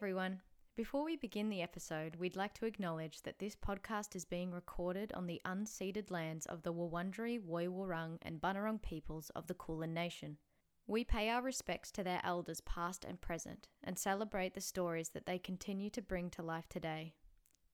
[0.00, 0.40] everyone.
[0.78, 5.12] Before we begin the episode, we'd like to acknowledge that this podcast is being recorded
[5.12, 10.38] on the unceded lands of the Wurundjeri, Woiwurrung, and Bunurong peoples of the Kulin Nation.
[10.86, 15.26] We pay our respects to their elders past and present and celebrate the stories that
[15.26, 17.12] they continue to bring to life today.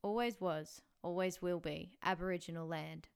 [0.02, 3.06] Always was, always will be Aboriginal land.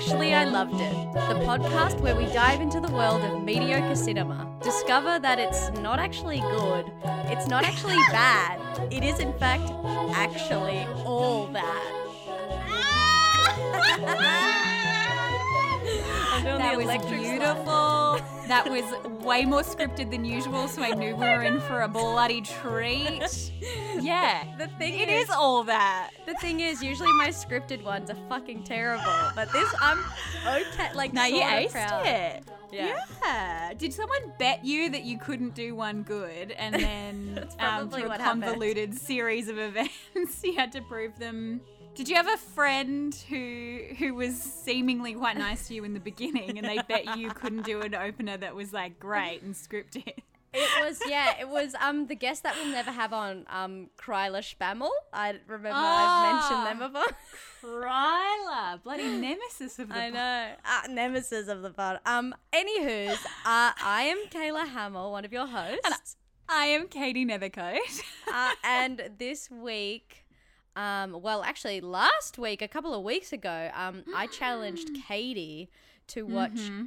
[0.00, 4.50] Actually I Loved It, the podcast where we dive into the world of mediocre cinema,
[4.62, 6.90] discover that it's not actually good,
[7.26, 8.58] it's not actually bad,
[8.90, 9.70] it is in fact
[10.14, 11.92] actually all bad.
[12.66, 14.00] Ah!
[16.32, 17.38] I'm doing That the was electric slide.
[18.50, 18.84] That was
[19.24, 23.52] way more scripted than usual, so I knew we were in for a bloody treat.
[24.00, 26.10] Yeah, The thing it is, is all that.
[26.24, 29.04] the thing is, usually my scripted ones are fucking terrible,
[29.36, 29.98] but this I'm
[30.46, 30.88] okay.
[30.94, 32.06] Like, No, you aced proud.
[32.06, 32.44] it.
[32.72, 32.96] Yeah.
[33.22, 33.74] Yeah.
[33.74, 38.08] Did someone bet you that you couldn't do one good, and then um, through a
[38.08, 38.44] what happened.
[38.44, 39.92] convoluted series of events,
[40.44, 41.60] you had to prove them?
[41.94, 46.00] Did you have a friend who who was seemingly quite nice to you in the
[46.00, 50.14] beginning, and they bet you couldn't do an opener that was like great and scripted?
[50.52, 54.40] It was yeah, it was um the guest that we'll never have on um Kryla
[54.40, 54.90] Spammel.
[55.12, 57.80] I remember I've mentioned them before.
[57.82, 62.00] Ryla, bloody nemesis of the I know, uh, nemesis of the pod.
[62.06, 66.16] Um, anywho's, uh, I am Kayla Hamill, one of your hosts,
[66.48, 67.78] I am Katie Nethercoat.
[68.32, 70.24] uh, and this week.
[70.76, 75.70] Um, well, actually, last week, a couple of weeks ago, um, I challenged Katie
[76.08, 76.84] to watch Mm-hmm.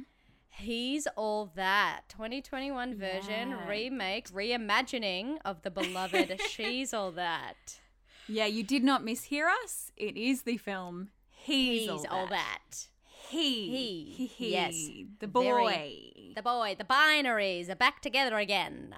[0.56, 3.68] He's All That 2021 version Yeah.
[3.68, 7.80] remake, reimagining of the beloved She's All That.
[8.28, 9.90] yeah, you did not mishear us.
[9.96, 12.86] It is the film He's, He's all, that.
[13.28, 13.68] He.
[14.16, 14.26] He.
[14.26, 14.52] He.
[14.52, 14.76] Yes.
[15.18, 15.42] The boy.
[15.42, 18.94] Very- The boy, the binaries are back together again.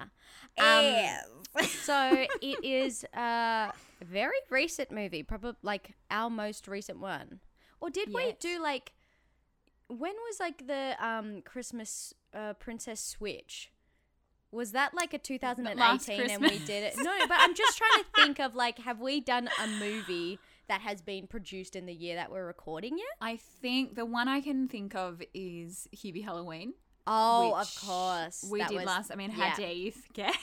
[0.57, 3.71] Um, so it is a
[4.05, 7.39] very recent movie, probably like our most recent one.
[7.79, 8.93] Or did we do like
[9.87, 13.71] when was like the um Christmas uh, Princess Switch?
[14.51, 16.95] Was that like a 2018 and we did it?
[16.97, 20.81] No, but I'm just trying to think of like have we done a movie that
[20.81, 23.07] has been produced in the year that we're recording yet?
[23.21, 26.73] I think the one I can think of is Hubie Halloween.
[27.05, 28.45] Oh, of course.
[28.49, 29.11] We That did was- last.
[29.11, 29.55] I mean, how yeah.
[29.55, 30.35] dare you forget?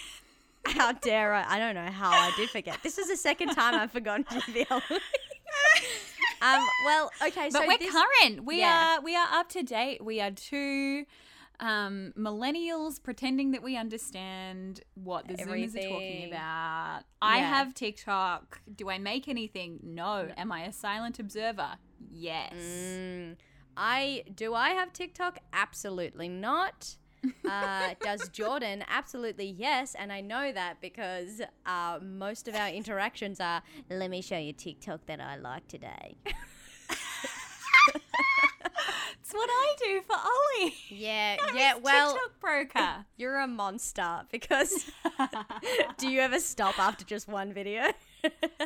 [0.67, 1.45] How dare I?
[1.57, 2.79] I don't know how I did forget.
[2.83, 5.01] This is the second time I've forgotten to be Halloween.
[6.43, 6.67] um.
[6.85, 7.49] Well, okay.
[7.53, 8.45] but so we're this, current.
[8.45, 8.97] We yeah.
[8.99, 10.05] are we are up to date.
[10.05, 11.05] We are two
[11.61, 16.29] um, millennials pretending that we understand what the Zoomers are talking Everything.
[16.33, 17.01] about.
[17.23, 17.49] I Yeah.
[17.49, 18.61] have TikTok.
[18.75, 19.81] Do I make anything?
[19.83, 20.29] No.
[20.37, 21.77] Am I a silent observer?
[22.11, 22.53] Yes.
[22.55, 23.37] Mm,
[23.77, 24.55] I do.
[24.55, 25.39] I have TikTok.
[25.53, 26.97] Absolutely not.
[27.49, 28.85] Uh, does Jordan?
[28.89, 29.95] Absolutely yes.
[29.99, 33.62] And I know that because uh, most of our interactions are.
[33.91, 36.17] Let me show you TikTok that I like today.
[39.21, 40.75] It's what I do for Ollie.
[40.89, 41.37] Yeah.
[41.43, 41.77] I'm yeah.
[41.77, 42.13] Well.
[42.13, 43.05] TikTok broker.
[43.17, 44.91] You're a monster because
[45.99, 47.84] do you ever stop after just one video?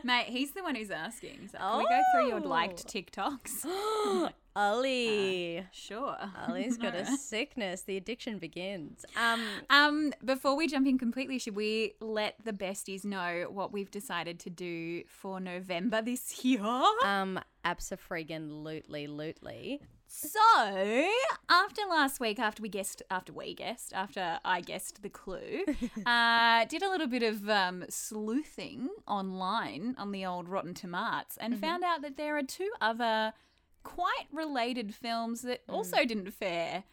[0.02, 1.48] Mate, he's the one who's asking.
[1.52, 2.90] So like, Can we go through your liked Oh.
[2.90, 4.32] TikToks?
[4.58, 5.64] Ollie.
[5.70, 6.16] Sure.
[6.48, 7.82] Ollie's got a sickness.
[7.82, 9.04] The addiction begins.
[9.16, 13.90] Um, Um, before we jump in completely, should we let the besties know what we've
[13.90, 16.60] decided to do for November this year?
[17.04, 19.80] um, abso-friggin-lutely, lutely.
[20.10, 20.40] So,
[21.50, 25.64] after last week, after we guessed, after we guessed, after I guessed the clue,
[26.06, 31.60] uh, did a little bit of um, sleuthing online on the old Rotten Tomatoes and
[31.60, 33.34] found out that there are two other
[33.82, 36.84] quite related films that also didn't fare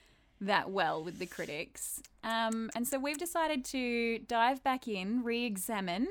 [0.42, 2.02] that well with the critics.
[2.24, 6.08] Um, and so we've decided to dive back in, re examine.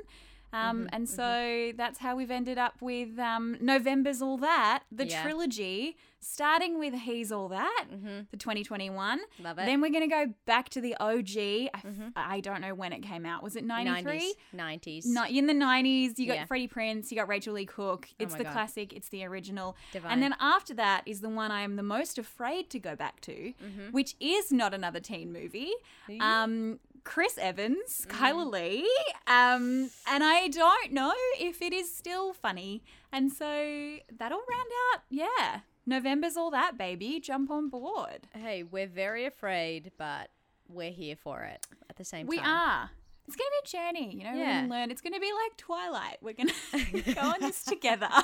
[0.54, 5.22] Um, and so that's how we've ended up with um, November's All That, the Yeah.
[5.22, 7.84] trilogy, starting with He's All That,
[8.30, 9.20] the 2021.
[9.42, 9.66] Love it.
[9.66, 11.36] Then we're going to go back to the OG.
[11.36, 11.84] I, f-
[12.16, 13.42] I don't know when it came out.
[13.42, 14.34] Was it 93?
[14.56, 15.02] 90s.
[15.02, 15.06] 90s.
[15.06, 16.44] No, in the 90s, you got Yeah.
[16.46, 18.08] Freddie Prinze, you got Rachael Leigh Cook.
[18.18, 18.52] It's my the God.
[18.52, 19.76] classic, it's the original.
[19.92, 20.12] Divine.
[20.12, 23.20] And then after that is the one I am the most afraid to go back
[23.22, 23.90] to, Mm-hmm.
[23.92, 25.72] which is not another teen movie.
[26.20, 28.86] Um, Chris Evans, Chyler Leigh,
[29.26, 32.82] um, and I don't know if it is still funny.
[33.12, 35.60] And so that'll round out, yeah.
[35.86, 37.20] November's all that, baby.
[37.20, 38.26] Jump on board.
[38.34, 40.30] Hey, we're very afraid, but
[40.68, 42.46] we're here for it at the same We time.
[42.46, 42.90] We are.
[43.26, 44.32] It's gonna be a journey, you know.
[44.32, 44.60] We're Yeah.
[44.62, 44.90] gonna learn.
[44.90, 46.18] It's gonna be like Twilight.
[46.22, 46.52] We're gonna
[47.14, 48.08] go on this together.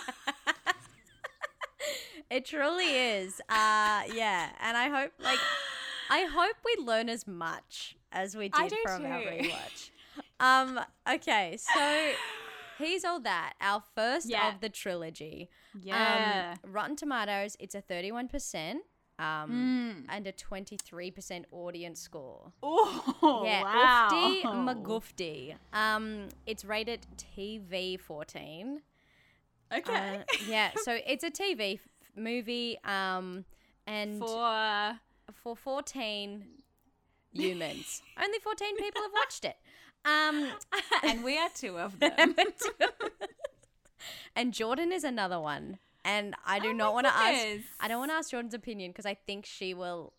[2.31, 3.41] It truly is.
[3.49, 5.39] Uh yeah, and I hope like
[6.09, 9.91] I hope we learn as much as we did from our rewatch.
[10.41, 10.81] Um
[11.11, 12.11] okay, so
[12.79, 13.55] he's all that.
[13.61, 14.49] Our first Yeah.
[14.49, 15.51] of the trilogy.
[15.83, 16.55] Yeah.
[16.65, 18.77] Um, Rotten Tomatoes, it's a 31%.
[19.19, 22.53] Um, and a 23% audience score.
[22.63, 24.09] oh Yeah, wow.
[24.11, 25.55] oofty magufty.
[25.75, 28.81] Um, it's rated TV 14.
[29.77, 30.17] Okay.
[30.17, 31.81] Uh, yeah, so it's a TV f-
[32.17, 33.45] movie, um,
[33.87, 34.99] and for,
[35.35, 36.45] For 14
[37.33, 39.57] humans, only 14 people have watched it.
[40.05, 40.51] Um,
[41.03, 42.35] and we are two of them.
[44.37, 47.59] and Jordan is another one, and I do Oh not want to ask.
[47.81, 50.13] I don't want to ask Jordan's opinion because I think she will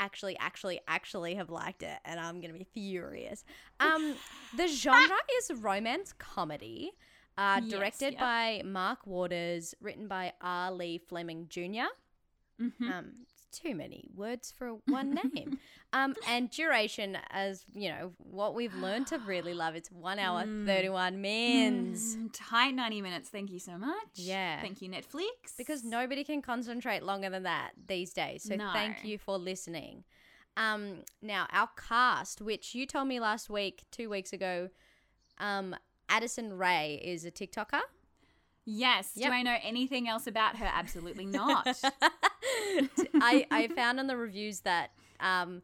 [0.00, 3.44] actually, actually, actually have liked it, and I'm gonna be furious.
[3.78, 4.16] Um,
[4.56, 6.92] the genre is romance comedy.
[7.38, 10.70] Uh, Yes, directed by Mark Waters, written by R.
[10.70, 11.88] Lee Fleming Jr.
[12.60, 12.90] Mhm.
[12.92, 13.12] Um,
[13.52, 15.58] too many words for one name.
[15.92, 20.44] um, and duration, as you know, what we've learned to really love, it's one hour
[20.66, 22.16] thirty one minutes.
[22.16, 23.28] Mm, tight 90 minutes.
[23.28, 23.96] Thank you so much.
[24.14, 24.60] Yeah.
[24.60, 25.56] Thank you, Netflix.
[25.56, 28.42] Because nobody can concentrate longer than that these days.
[28.42, 30.04] So thank you for listening.
[30.56, 34.68] Um, now our cast, which you told me last week, two weeks ago,
[35.38, 35.74] um,
[36.08, 37.80] Addison Rae is a TikToker.
[38.64, 39.12] Yes.
[39.16, 39.30] Yep.
[39.30, 40.66] Do I know anything else about her?
[40.72, 41.66] Absolutely not.
[43.14, 45.62] I, I found on the reviews that um,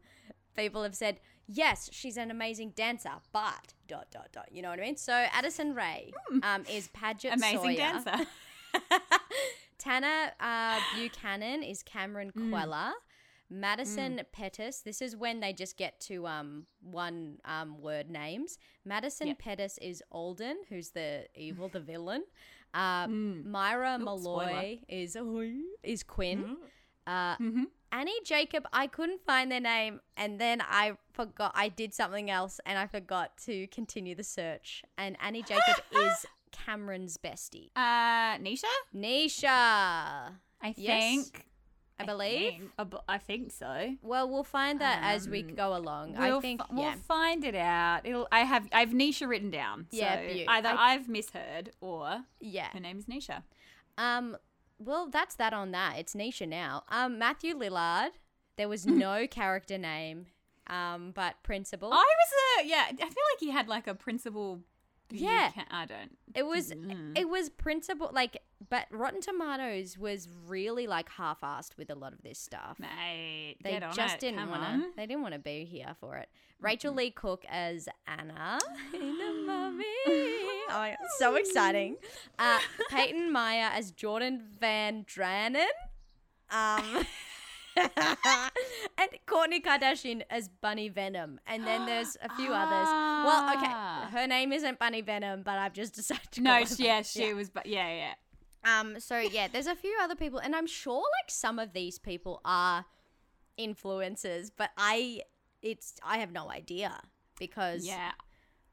[0.55, 4.49] people have said, yes, she's an amazing dancer, but dot, dot, dot.
[4.51, 4.97] You know what I mean?
[4.97, 6.11] So Addison Rae
[6.43, 7.39] um, is Padgett Hmm.
[7.39, 7.75] Amazing Sawyer.
[7.77, 8.25] dancer.
[9.77, 12.49] Tanner uh, Buchanan is Cameron Mm.
[12.51, 12.91] Kweller.
[13.51, 14.81] Madison Pettis.
[14.81, 18.59] This is when they just get to um, one um, word names.
[18.85, 19.39] Madison Yep.
[19.39, 22.25] Pettis is Alden, who's the evil, the villain.
[22.73, 23.45] Uh, Mm.
[23.45, 24.77] Myra Oops, Molloy spoiler.
[24.87, 25.17] is
[25.83, 26.57] is Quinn.
[27.07, 27.65] Uh, Mhm.
[27.91, 31.51] Annie Jacob, I couldn't find their name, and then I forgot.
[31.55, 34.83] I did something else, and I forgot to continue the search.
[34.95, 38.65] And Annie Jacob is Cameron's bestie, Uh, Nisha?
[38.93, 39.47] Nisha.
[40.61, 41.45] I Yes, think.
[41.99, 42.51] I believe.
[42.53, 43.95] think- I b- I think so.
[44.01, 46.13] Well, we'll find that as we Um, go along.
[46.17, 48.05] We'll I think, fi- we'll find it out.
[48.05, 48.27] It'll.
[48.31, 48.67] I have.
[48.71, 49.87] I have Nisha written down.
[49.91, 50.49] Yeah, So beaut.
[50.49, 52.69] either I- I've misheard or Yeah.
[52.71, 53.43] her name is Nisha.
[53.97, 54.37] Um.
[54.79, 55.97] Well, that's that on that.
[55.97, 56.83] It's Nisha now.
[56.87, 57.17] Um.
[57.19, 58.11] Matthew Lillard.
[58.55, 60.27] There was no character name.
[60.67, 61.11] Um.
[61.11, 61.91] But principal.
[61.91, 62.85] I was a yeah.
[62.89, 64.61] I feel like he had like a principal.
[65.11, 65.51] Yeah.
[65.71, 66.17] I don't.
[66.35, 67.17] It was Mm.
[67.17, 68.37] it was principal like
[68.69, 72.77] but Rotten Tomatoes was really like half-assed with a lot of this stuff.
[72.79, 74.19] Mate, They just it.
[74.19, 74.89] didn't want to.
[74.95, 76.29] They didn't want to be here for it.
[76.61, 78.59] Rachael Leigh Cook as Anna
[78.93, 79.83] in the Mummy.
[80.07, 81.95] Oh so exciting!
[82.37, 85.65] Uh, Peyton Meyer as Jordan Van Draanen.
[86.51, 87.05] Um,
[87.77, 91.39] and Kourtney Kardashian as Bunny Venom.
[91.47, 92.87] And then there's a few others.
[92.89, 94.09] Well, okay, Ah.
[94.11, 96.41] her name isn't Bunny Venom, but I've just decided to.
[96.41, 97.49] No, call her she, yeah, she was.
[97.49, 98.13] But yeah, yeah.
[98.63, 101.97] Um, so yeah, there's a few other people, and I'm sure like some of these
[101.97, 102.85] people are
[103.57, 105.21] influencers, but I,
[105.61, 106.99] it's I have no idea
[107.37, 108.11] because yeah,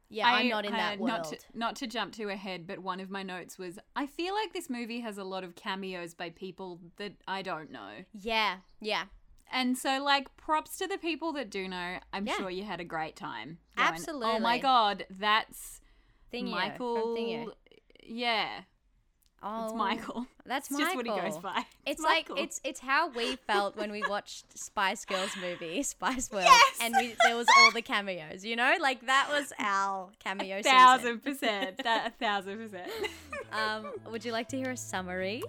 [0.09, 1.09] Yeah, I'm not in uh, that world.
[1.09, 4.35] Not to, not to jump too ahead, but one of my notes was I feel
[4.35, 8.05] like this movie has a lot of cameos by people that I don't know.
[8.13, 9.05] yeah, yeah,
[9.53, 11.99] And so, like, props to the people that do know.
[12.13, 12.37] I'm Yeah.
[12.37, 13.59] sure you had a great time.
[13.77, 15.81] going, Oh my God, that's
[16.51, 17.45] Michael.
[17.45, 17.53] from
[18.03, 18.61] Yeah,
[19.43, 20.27] Oh, it's Michael.
[20.45, 21.03] That's It's Michael.
[21.03, 21.65] just what he goes by.
[21.85, 22.37] It's Michael.
[22.37, 26.79] like it's it's how we felt when we watched Spice Girls movie Spice World, Yes!
[26.81, 28.45] and we there was all the cameos.
[28.45, 30.73] You know, like that was our cameo a season.
[30.79, 31.83] thousand percent.
[31.85, 32.91] that a thousand percent.
[33.53, 35.43] Um, would you like to hear a summary?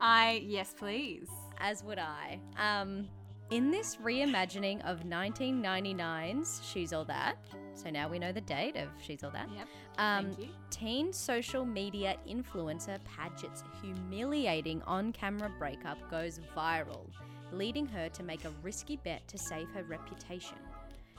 [0.00, 1.26] I yes, please.
[1.58, 2.38] as would I.
[2.56, 3.08] Um,
[3.50, 7.36] in this reimagining of 1999's She's All That,
[7.74, 9.66] so now we know the date of She's All That, Yep.
[9.98, 10.30] Um,
[10.70, 17.06] teen social media influencer Padgett's humiliating on camera breakup goes viral,
[17.52, 20.58] leading her to make a risky bet to save her reputation.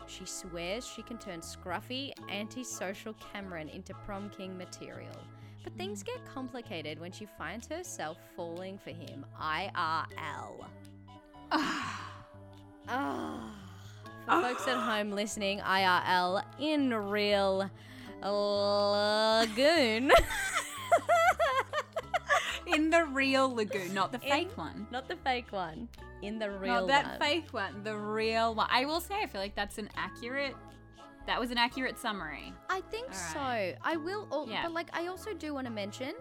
[0.08, 5.16] She swears she can turn scruffy, antisocial Cameron into prom king material.
[5.64, 10.66] But things get complicated when she finds herself falling for him IRL.
[12.88, 13.52] Ah,
[14.28, 17.68] for folks at home listening, IRL in real
[18.32, 20.12] lagoon.
[22.68, 24.88] In the real lagoon, not the In- fake one.
[24.92, 25.88] Not the fake one.
[26.24, 27.20] In the real Not that one.
[27.20, 28.68] fake one, the real one.
[28.72, 30.56] I will say, I feel like that's an accurate.
[31.28, 32.52] That was an accurate summary.
[32.70, 33.40] I think All so.
[33.40, 34.64] I will, al- Yeah.
[34.64, 36.14] but like I also do want to mention,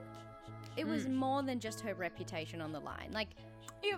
[0.76, 1.14] it was Mm.
[1.14, 3.10] more than just her reputation on the line.
[3.12, 3.28] Like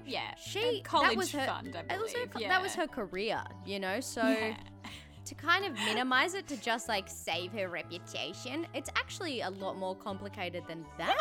[0.05, 2.03] Yeah, she, college that was her, fund, I it believe.
[2.03, 2.49] was her, yeah.
[2.49, 3.99] that was her career, you know.
[4.01, 4.57] So Yeah.
[5.27, 9.77] to kind of minimize it to just like save her reputation, it's actually a lot
[9.79, 11.17] more complicated than that.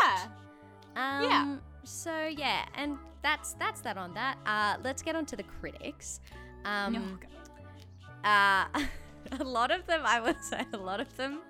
[0.96, 1.20] Yeah.
[1.20, 1.56] Um, Yeah.
[1.84, 4.38] So yeah, and that's that's that on that.
[4.46, 6.20] Uh, let's get on to the critics.
[6.66, 7.02] Um, No,
[8.24, 8.70] God.
[8.74, 8.82] uh,
[9.40, 11.42] a lot of them, I would say, a lot of them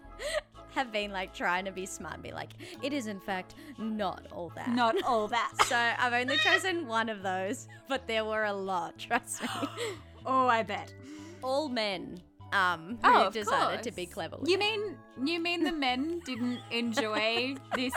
[0.74, 2.50] have been like trying to be smart and be like,
[2.82, 4.70] it is in fact not all that.
[4.70, 5.52] Not all that.
[5.66, 8.98] So I've only chosen one of those, but there were a lot.
[8.98, 9.48] Trust me.
[10.26, 10.94] oh, I bet.
[11.44, 12.20] all men.
[12.54, 13.96] Um, who Oh, decided to course.
[13.96, 14.38] be clever.
[14.46, 14.60] You it.
[14.60, 17.94] mean you mean the men didn't enjoy this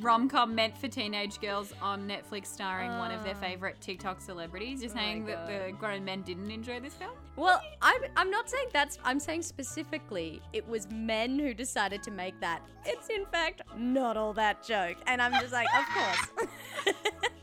[0.00, 3.40] rom com meant for teenage girls on Netflix starring one of their Oh.
[3.40, 4.82] favorite TikTok celebrities?
[4.82, 7.12] You're Oh saying that the grown men didn't enjoy this film?
[7.36, 8.98] Well, I'm, I'm not saying that's.
[9.04, 12.62] I'm saying specifically it was men who decided to make that.
[12.84, 16.94] It's in fact not all that joke, and I'm just like, of course.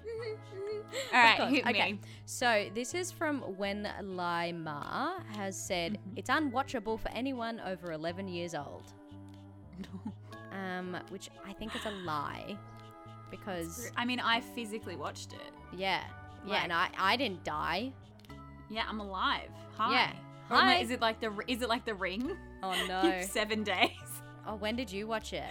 [1.13, 1.93] All right, hit okay.
[1.93, 1.99] me.
[2.25, 6.17] So this is from When Lai Ma has said Mm-hmm.
[6.17, 8.83] it's unwatchable for anyone over 11 years old.
[10.53, 12.57] Um, which I think is a lie,
[13.31, 15.39] because I mean, I physically watched it.
[15.71, 16.01] yeah,
[16.45, 17.93] yeah, Like- and I I didn't die.
[18.69, 19.49] Yeah, I'm alive.
[19.77, 19.91] Hi.
[19.93, 20.11] Yeah.
[20.49, 20.75] I- Hi.
[20.79, 22.35] Is it like the is it like the ring?
[22.61, 23.21] Oh no!
[23.21, 23.91] Seven days.
[24.47, 25.43] Oh, when did you watch it?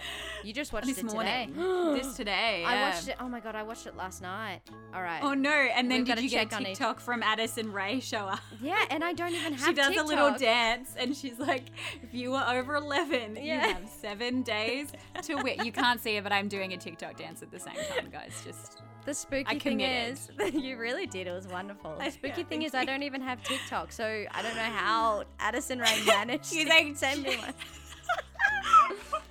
[0.43, 1.53] You just watched this it morning.
[1.53, 2.01] today.
[2.01, 2.63] this today.
[2.65, 2.89] I yeah.
[2.89, 3.15] watched it.
[3.19, 4.61] Oh my god, I watched it last night.
[4.93, 5.21] All right.
[5.23, 5.49] Oh no!
[5.49, 8.39] And then We've did you get a each- TikTok from Addison Rae show up?
[8.61, 9.67] Yeah, and I don't even have.
[9.67, 11.63] She does a little dance, and she's like,
[12.03, 14.91] "If you were over eleven, you have seven days
[15.23, 17.75] to wait." You can't see it, but I'm doing a TikTok dance at the same
[17.75, 18.41] time, guys.
[18.45, 20.19] Just The spooky I thing committed.
[20.39, 21.25] is, you really did.
[21.25, 21.95] It was wonderful.
[21.97, 25.23] The spooky yeah, thing is, I don't even have TikTok, so I don't know how
[25.39, 27.53] Addison Rae managed to like, send me one.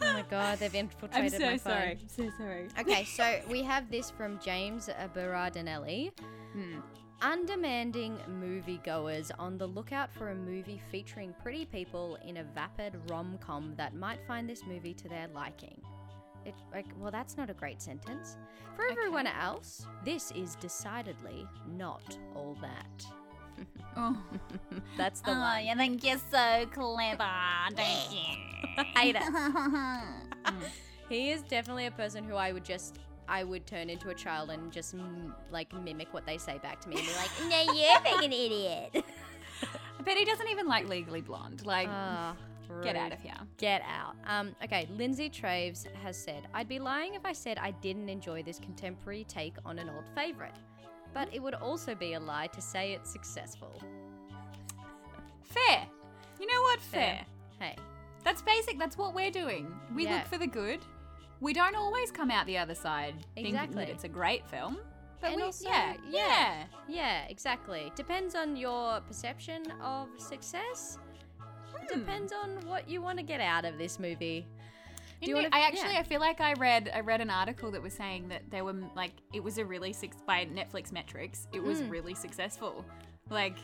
[0.00, 1.58] Oh my god, they've I'm infiltrated so my phone.
[1.58, 1.98] sorry.
[2.00, 2.68] I'm so sorry.
[2.78, 6.12] Okay, so we have this from James Berardinelli.
[6.52, 6.78] Hmm.
[7.20, 13.38] Undemanding moviegoers on the lookout for a movie featuring pretty people in a vapid rom
[13.40, 15.80] com that might find this movie to their liking.
[16.46, 18.36] It, like, well, that's not a great sentence.
[18.76, 23.06] For everyone else, this is decidedly not all that.
[23.96, 24.16] Oh,
[24.96, 25.66] That's the one.
[25.66, 27.28] you think you're so clever,
[27.74, 28.84] don't you?
[28.96, 30.52] Hate it.
[31.08, 32.98] He is definitely a person who I would just.
[33.30, 36.80] I would turn into a child and just mm, like mimic what they say back
[36.82, 38.90] to me and be like, "No, you're being an idiot."
[39.98, 41.64] I bet he doesn't even like Legally Blonde.
[41.66, 42.34] Like, Ah,
[42.82, 43.34] get out of here.
[43.58, 44.16] Get out.
[44.26, 48.42] Um, okay, Lindsay Traves has said, I'd be lying if I said I didn't enjoy
[48.42, 50.54] this contemporary take on an old favourite.
[51.14, 53.80] But it would also be a lie to say it's successful.
[55.44, 55.86] Fair.
[56.40, 56.80] You know what?
[56.80, 57.24] Fair.
[57.58, 57.68] Fair.
[57.68, 57.76] Hey,
[58.24, 58.78] That's basic.
[58.78, 59.72] That's what we're doing.
[59.94, 60.16] We Yeah.
[60.16, 60.80] look for the good.
[61.40, 63.84] We don't always come out the other side thinking Exactly.
[63.84, 64.78] that it's a great film.
[65.20, 66.64] But we, also- yeah, yeah.
[66.88, 67.90] yeah, exactly.
[67.96, 70.98] Depends on your perception of success.
[71.40, 72.00] Hmm.
[72.00, 74.46] depends on what you want to get out of this movie.
[75.20, 76.00] Do you wanna- I actually, yeah.
[76.00, 78.74] I feel like I read, I read an article that was saying that they were
[78.94, 81.48] like, it was a really six by Netflix metrics.
[81.52, 81.90] It was Mm.
[81.90, 82.84] really successful.
[83.30, 83.56] Like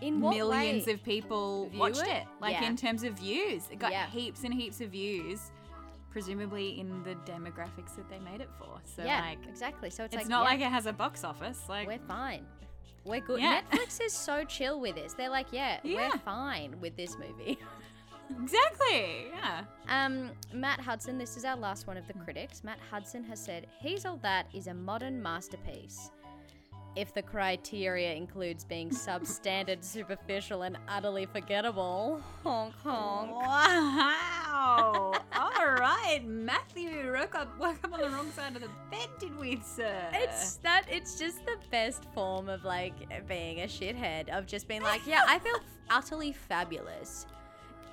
[0.00, 0.92] In millions way?
[0.92, 2.08] of people View watched it?
[2.08, 2.24] it.
[2.40, 2.68] Like Yeah.
[2.68, 4.06] in terms of views, it got Yeah.
[4.06, 5.50] heaps and heaps of views.
[6.10, 8.80] Presumably in the demographics that they made it for.
[8.84, 9.90] So yeah, like, exactly.
[9.90, 11.68] So it's, it's like not like it has a box office.
[11.68, 12.46] Like We're fine.
[13.04, 13.40] We're good.
[13.40, 15.12] Netflix is so chill with this.
[15.12, 15.78] They're like, Yeah.
[15.84, 17.58] we're fine with this movie.
[18.30, 19.26] exactly.
[19.32, 19.64] Yeah.
[19.88, 22.64] Um, Matt Hudson, this is our last one of the critics.
[22.64, 23.66] Matt Hudson has said,
[24.06, 26.10] All That is a modern masterpiece.
[26.96, 32.22] If the criteria includes being substandard, superficial, and utterly forgettable.
[32.42, 33.32] Honk honk.
[33.32, 35.12] Wow!
[35.36, 39.38] All right, Matthew woke up, woke up on the wrong side of the bed, did
[39.38, 40.08] we, sir?
[40.14, 42.94] It's that it's just the best form of like
[43.28, 45.58] being a shithead of just being like, yeah, I feel
[45.90, 47.26] utterly fabulous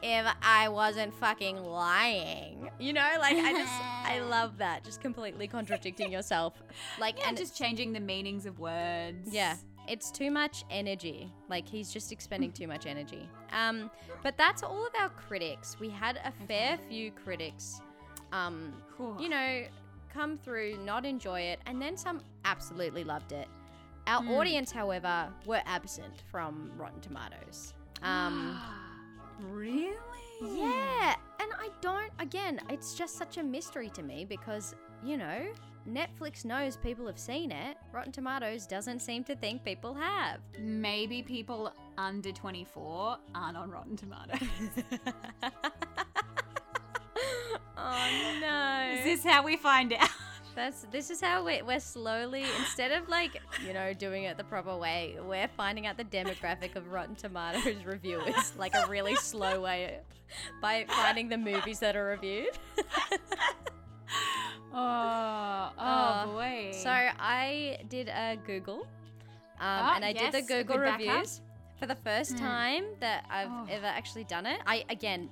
[0.06, 2.70] if I wasn't fucking lying.
[2.80, 4.84] You know, like I just I love that.
[4.84, 6.62] Just completely contradicting yourself.
[7.00, 9.30] Like yeah, and just changing the meanings of words.
[9.32, 9.56] yeah,
[9.88, 11.32] it's too much energy.
[11.50, 13.28] Like he's just expending too much energy.
[13.54, 13.90] Um,
[14.24, 15.78] but that's all of our critics.
[15.80, 17.82] We had a fair few critics.
[18.34, 18.74] Um,
[19.20, 19.64] you know,
[20.14, 23.48] come through, not enjoy it, and then some absolutely loved it.
[24.08, 24.32] Our Hmm.
[24.32, 27.74] audience, however, were absent from Rotten Tomatoes.
[28.02, 28.60] Um,
[29.42, 29.96] really?
[30.42, 32.12] yeah, and I don't.
[32.20, 35.48] Again, it's just such a mystery to me because you know
[35.90, 37.78] Netflix knows people have seen it.
[37.92, 40.40] Rotten Tomatoes doesn't seem to think people have.
[40.60, 44.40] Maybe people under 24 aren't on Rotten Tomatoes.
[47.78, 48.96] oh no!
[48.98, 50.10] Is this how we find out?
[50.56, 54.44] That's this is how we're, we're slowly instead of like you know doing it the
[54.44, 59.62] proper way, we're finding out the demographic of Rotten Tomatoes reviewers like a really slow
[59.62, 60.00] way
[60.62, 62.58] by finding the movies that are reviewed.
[64.76, 66.72] Oh, oh Uh, boy.
[66.74, 68.88] so I did a Google, um,
[69.60, 71.00] Ah, and I did the Google good backup.
[71.00, 71.42] reviews
[71.80, 72.38] for the first Hmm.
[72.40, 73.68] time that I've Oh.
[73.70, 74.60] ever actually done it.
[74.66, 75.30] I again,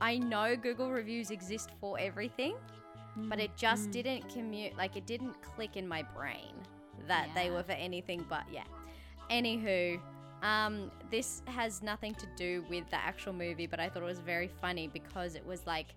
[0.00, 2.56] I know Google reviews exist for everything,
[3.16, 3.92] but it just Mm.
[3.92, 6.54] didn't commute like it didn't click in my brain
[7.08, 8.64] that they were for anything but yeah.
[9.30, 10.00] Anywho
[10.42, 14.18] um this has nothing to do with the actual movie but i thought it was
[14.18, 15.94] very funny because it was like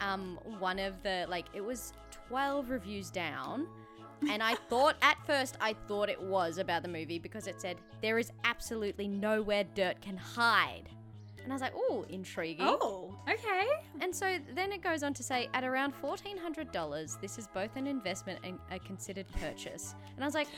[0.00, 1.94] um one of the like it was
[2.28, 3.66] 12 reviews down
[4.28, 7.78] and i thought at first i thought it was about the movie because it said
[8.02, 10.90] there is absolutely nowhere dirt can hide
[11.42, 13.66] and i was like oh intriguing Oh, okay.
[14.00, 17.86] and so then it goes on to say, at around $1,400, this is both an
[17.86, 19.94] investment and a considered purchase.
[20.14, 20.48] And I was like,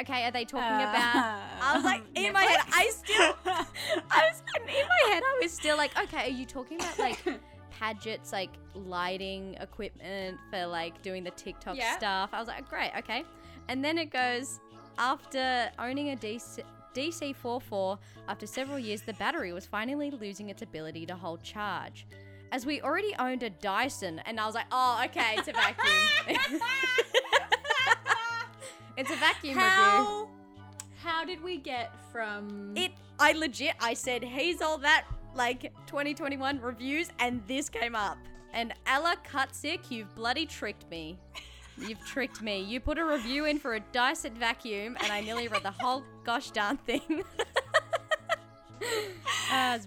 [0.00, 1.40] okay, are they talking uh, about.
[1.62, 3.34] I was like, in my head, I still.
[3.46, 7.22] I was in my head, I was still like, okay, are you talking about like
[7.80, 11.96] Padgett's like lighting equipment for like doing the TikTok Yeah.
[11.96, 12.30] stuff?
[12.32, 13.24] I was like, great, okay.
[13.68, 14.60] And then it goes,
[14.98, 16.16] after owning a
[16.94, 17.34] DC.
[17.34, 22.06] DC44, after several years, the battery was finally losing its ability to hold charge.
[22.52, 25.86] As we already owned a Dyson, and I was like, oh, okay, it's a vacuum.
[28.96, 29.60] it's a vacuum review.
[29.60, 30.28] how,
[31.02, 36.60] how did we get from It, I legit, I said, he's all that like 2021
[36.60, 38.18] reviews, and this came up.
[38.52, 41.18] And Ella Cutsick, you've bloody tricked me.
[41.86, 42.60] You've tricked me.
[42.62, 46.02] You put a review in for a Dyson vacuum, and I nearly read the whole
[46.24, 47.22] gosh darn thing.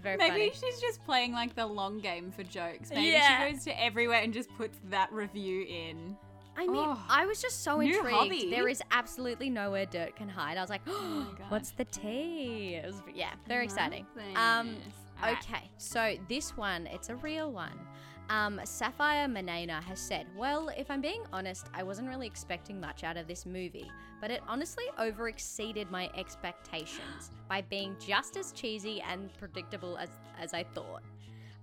[0.02, 0.52] Very Maybe funny.
[0.52, 2.90] she's just playing like the long game for jokes.
[2.90, 3.46] Maybe Yeah.
[3.46, 6.16] she goes to everywhere and just puts that review in.
[6.56, 7.02] I mean, Oh.
[7.08, 8.08] I was just so intrigued.
[8.10, 8.50] hobby.
[8.50, 10.56] There is absolutely nowhere dirt can hide.
[10.56, 11.50] I was like, oh, my God.
[11.50, 12.74] what's the tea?
[12.76, 14.06] It was, yeah, very exciting.
[14.36, 14.76] Um.
[15.22, 15.38] Alright.
[15.44, 17.78] Okay, so this one, it's a real one.
[18.30, 23.04] Um, Sapphire Manana has said, Well, if I'm being honest, I wasn't really expecting much
[23.04, 28.52] out of this movie, but it honestly over exceeded my expectations by being just as
[28.52, 30.08] cheesy and predictable as,
[30.40, 31.02] as I thought.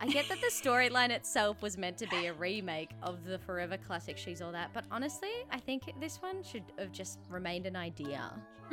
[0.01, 3.77] I get that the storyline itself was meant to be a remake of the forever
[3.77, 7.75] classic She's All That, but honestly, I think this one should have just remained an
[7.75, 8.33] idea.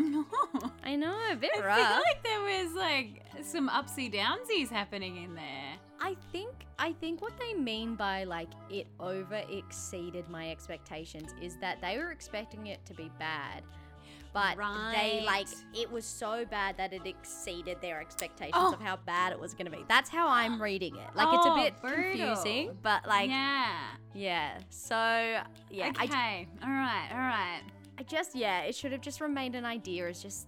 [0.84, 1.76] I know, a bit I rough.
[1.76, 5.74] feel like there was like some upsy downsies happening in there.
[6.00, 11.56] I think I think what they mean by like it over exceeded my expectations is
[11.60, 13.64] that they were expecting it to be bad.
[14.32, 14.56] But
[14.92, 18.74] they like it was so bad that it exceeded their expectations Oh.
[18.74, 19.84] of how bad it was going to be.
[19.88, 21.08] That's how I'm reading it.
[21.14, 22.34] Like it's a Oh, bit brutal.
[22.34, 23.74] confusing, but like yeah.
[24.14, 24.58] yeah.
[24.70, 24.94] So,
[25.70, 26.48] yeah, I, okay.
[26.62, 27.08] all right.
[27.10, 27.62] All right.
[27.98, 30.06] I just yeah, it should have just remained an idea.
[30.06, 30.46] It's just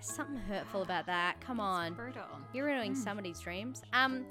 [0.00, 1.40] something hurtful about that.
[1.40, 1.94] Come on.
[1.94, 2.22] Brutal.
[2.52, 2.96] You're ruining Mm.
[3.04, 3.82] somebody's dreams.
[3.92, 4.24] Um,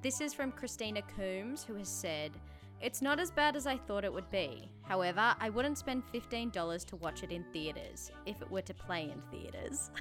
[0.00, 2.30] this is from Christina Coombs, who has said,
[2.80, 4.70] It's not as bad as I thought it would be.
[4.82, 9.04] However, I wouldn't spend $15 to watch it in theatres if it were to play
[9.12, 9.90] in theatres.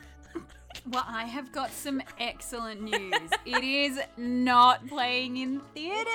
[0.92, 3.32] Well, I have got some excellent news.
[3.46, 6.06] it is not playing in theaters.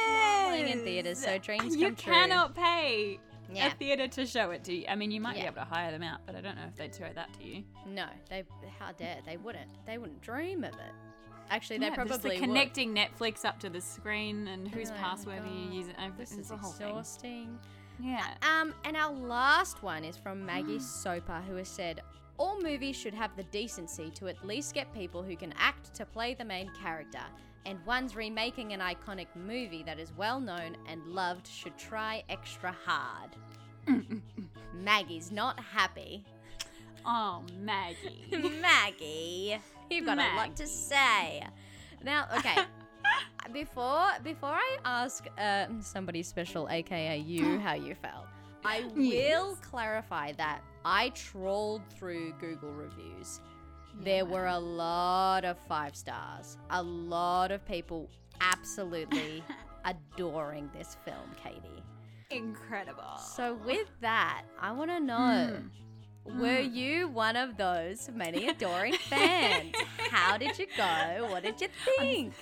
[0.47, 2.13] playing in theatres, so dreams you come true.
[2.13, 3.19] cannot pay
[3.53, 3.67] Yeah.
[3.67, 4.85] a theater to show it to you.
[4.89, 5.43] I mean, you might Yeah.
[5.43, 7.45] be able to hire them out, but I don't know if they'd show that to
[7.45, 7.65] you.
[7.87, 8.45] No, they
[8.79, 9.69] how dare they wouldn't.
[9.85, 10.93] They wouldn't dream of it.
[11.53, 12.39] Actually, they Yeah, probably would.
[12.41, 15.73] connecting Netflix up to the screen and whose Oh password you using?
[15.73, 15.97] use it.
[16.17, 16.59] This is thing.
[16.59, 17.59] exhausting.
[18.01, 18.27] Yeah.
[18.41, 22.01] Um, and our last one is from Maggie Soper, who has said,
[22.39, 26.07] All movies should have the decency to at least get people who can act to
[26.07, 27.21] play the main character.
[27.67, 32.75] And ones remaking an iconic movie that is well known and loved should try extra
[32.87, 33.37] hard.
[34.75, 36.25] Maggie's not happy.
[37.05, 38.25] Oh, Maggie.
[38.63, 39.59] Maggie,
[39.93, 41.45] you've got a lot to say.
[42.03, 42.57] Now, okay.
[43.53, 48.27] before before I ask uh, somebody special, aka you, how you felt,
[48.65, 49.57] I will Yes.
[49.63, 53.41] clarify that I trolled through Google reviews.
[54.01, 56.57] There were a lot of five stars.
[56.71, 58.09] A lot of people
[58.41, 59.45] absolutely
[59.85, 61.83] adoring this film, Katie.
[62.31, 63.19] Incredible.
[63.19, 65.67] So with that, I want to know Hmm.
[66.25, 69.75] Were you one of those many adoring fans?
[70.11, 71.27] How did you go?
[71.31, 72.35] What did you think?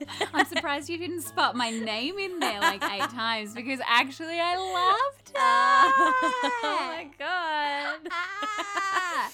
[0.32, 4.56] I'm surprised you didn't spot my name in there like eight times because actually I
[4.56, 5.34] loved it.
[5.36, 8.08] oh my god.
[8.10, 9.30] Ah.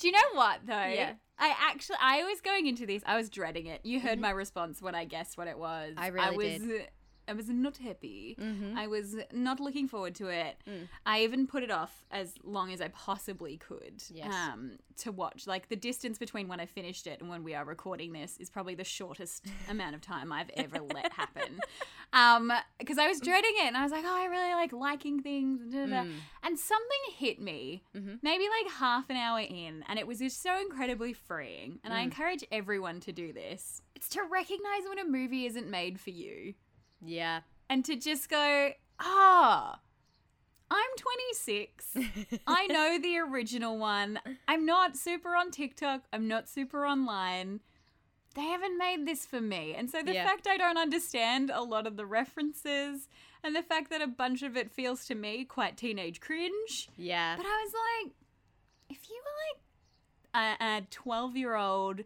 [0.00, 0.72] Do you know what though?
[0.74, 1.12] Yeah.
[1.38, 3.80] I actually I was going into this, I was dreading it.
[3.84, 5.90] You heard my response when I guessed what it was.
[5.92, 6.00] Mm-hmm.
[6.00, 6.88] I really I was did.
[7.28, 8.36] I was not happy.
[8.40, 8.76] Mm-hmm.
[8.78, 10.56] I was not looking forward to it.
[10.68, 10.88] Mm.
[11.06, 14.32] I even put it off as long as I possibly could Yes.
[14.34, 15.46] um, to watch.
[15.46, 18.48] Like the distance between when I finished it and when we are recording this is
[18.50, 21.60] probably the shortest amount of time I've ever let happen.
[22.78, 25.60] Because I was dreading it and I was like, oh, I really like liking things.
[25.60, 26.08] And, da, da, da.
[26.08, 26.12] Mm.
[26.42, 28.18] and something hit me Mhm.
[28.22, 31.78] maybe like half an hour in and it was just so incredibly freeing.
[31.84, 32.04] And I Mm.
[32.04, 33.82] encourage everyone to do this.
[33.94, 36.54] It's to recognize when a movie isn't made for you
[37.04, 37.40] Yeah.
[37.70, 39.78] and to just go, ah,
[40.70, 41.96] I'm 26.
[42.46, 44.20] I know the original one.
[44.46, 46.02] I'm not super on TikTok.
[46.12, 47.60] I'm not super online.
[48.34, 49.74] They haven't made this for me.
[49.74, 50.26] And so the Yeah.
[50.26, 53.08] fact I don't understand a lot of the references
[53.42, 56.88] and the fact that a bunch of it feels to me quite teenage cringe.
[56.96, 57.36] Yeah.
[57.36, 57.72] But I was
[58.04, 58.12] like,
[58.90, 62.00] if you were like a 12 year old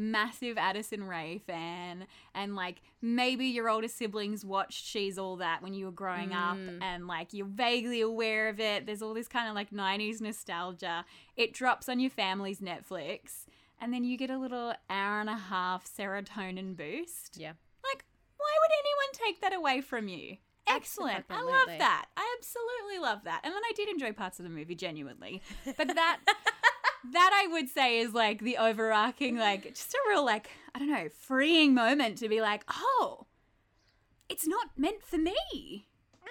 [0.00, 5.74] massive Addison Rae fan, and like maybe your older siblings watched She's All That when
[5.74, 6.82] you were growing up, Mm.
[6.82, 11.04] and like you're vaguely aware of it, there's all this kind of like 90s nostalgia.
[11.36, 13.44] It drops on your family's Netflix,
[13.80, 17.36] and then you get a little hour and a half serotonin boost.
[17.38, 17.52] Yeah.
[17.84, 18.04] Like,
[18.36, 20.36] why would anyone take that away from you?
[20.66, 21.24] Excellent.
[21.28, 22.06] I love that.
[22.16, 23.40] I absolutely love that.
[23.42, 25.42] And then I did enjoy parts of the movie genuinely.
[25.64, 26.18] But that
[27.12, 30.90] that I would say is like the overarching like just a real like I don't
[30.90, 33.26] know, freeing moment to be like, "Oh,
[34.28, 35.88] it's not meant for me."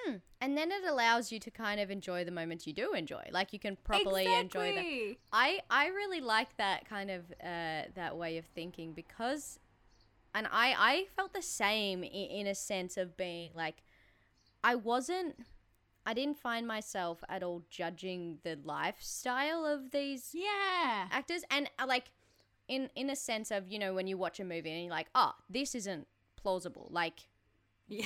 [0.08, 0.21] Mm.
[0.41, 3.23] And then it allows you to kind of enjoy the moments you do enjoy.
[3.32, 4.86] Like you can properly enjoy them.
[4.86, 5.17] Exactly.
[5.34, 9.60] I I really like that kind of uh, that way of thinking because,
[10.34, 13.84] and I I felt the same in, in a sense of being like,
[14.63, 15.36] I wasn't.
[16.09, 21.07] I didn't find myself at all judging the lifestyle of these Yeah.
[21.11, 22.07] actors and uh, like
[22.67, 25.09] in in a sense of you know when you watch a movie and you're like
[25.13, 26.07] oh this isn't
[26.41, 27.19] plausible like
[27.87, 28.05] Yeah.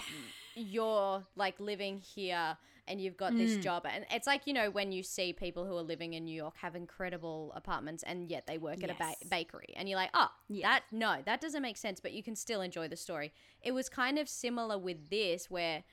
[0.55, 3.61] you're like living here and you've got this Mm.
[3.67, 6.35] job and it's like you know when you see people who are living in New
[6.43, 10.11] York have incredible apartments and yet they work at a ba- bakery and you're like
[10.13, 10.67] oh Yeah.
[10.67, 13.87] that no that doesn't make sense but you can still enjoy the story it was
[13.87, 15.83] kind of similar with this where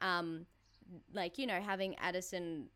[0.00, 0.46] um
[1.12, 2.68] like you know having Addison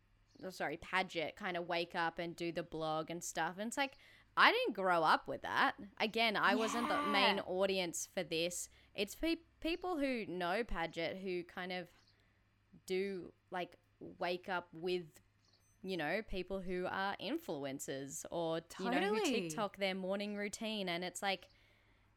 [0.45, 3.77] oh, sorry Padgett kind of wake up and do the blog and stuff and it's
[3.77, 3.93] like
[4.37, 5.73] I didn't grow up with that.
[5.99, 8.69] Again, I wasn't the main audience for this.
[8.95, 11.87] It's pe- people who know Padgett who kind of
[12.85, 13.75] do like
[14.17, 15.03] wake up with
[15.81, 19.41] you know people who are influencers or you know who Totally.
[19.41, 21.47] TikTok their morning routine and it's like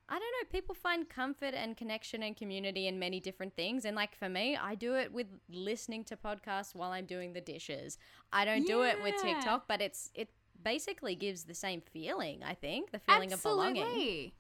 [0.09, 3.97] I don't know people find comfort and connection and community in many different things and
[3.97, 7.99] like for me I do it with listening to podcasts while I'm doing the dishes.
[8.33, 10.31] I don't do it with TikTok but it's it
[10.63, 14.33] basically gives the same feeling I think the feeling of belonging.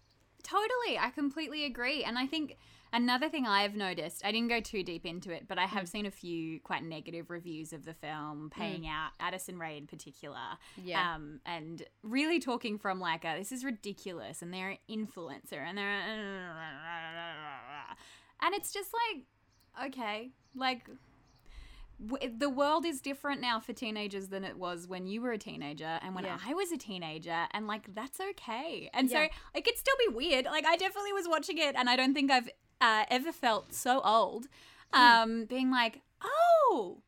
[0.43, 0.99] Totally.
[0.99, 2.05] I completely agree.
[2.05, 2.57] And I think
[2.93, 6.07] another thing I've noticed, I didn't go too deep into it, but I have seen
[6.07, 10.39] a few quite negative reviews of the film, paying out Addison Rae in particular.
[10.83, 11.15] Yeah.
[11.15, 15.77] Um, and really talking from like a this is ridiculous and they're an influencer and
[15.79, 16.01] they're
[18.41, 19.25] and it's just like
[19.89, 20.87] okay, like
[22.07, 25.39] w- the world is different now for teenagers than it was when you were a
[25.39, 26.39] teenager and when Yeah.
[26.47, 28.91] I was a teenager and like that's okay.
[28.93, 29.25] And Yeah.
[29.27, 30.45] so it could still be weird.
[30.47, 32.51] Like I definitely was watching it and I don't think I've
[32.83, 34.49] uh, ever felt so old
[34.93, 35.01] Hmm.
[35.01, 37.03] um being like, "Oh,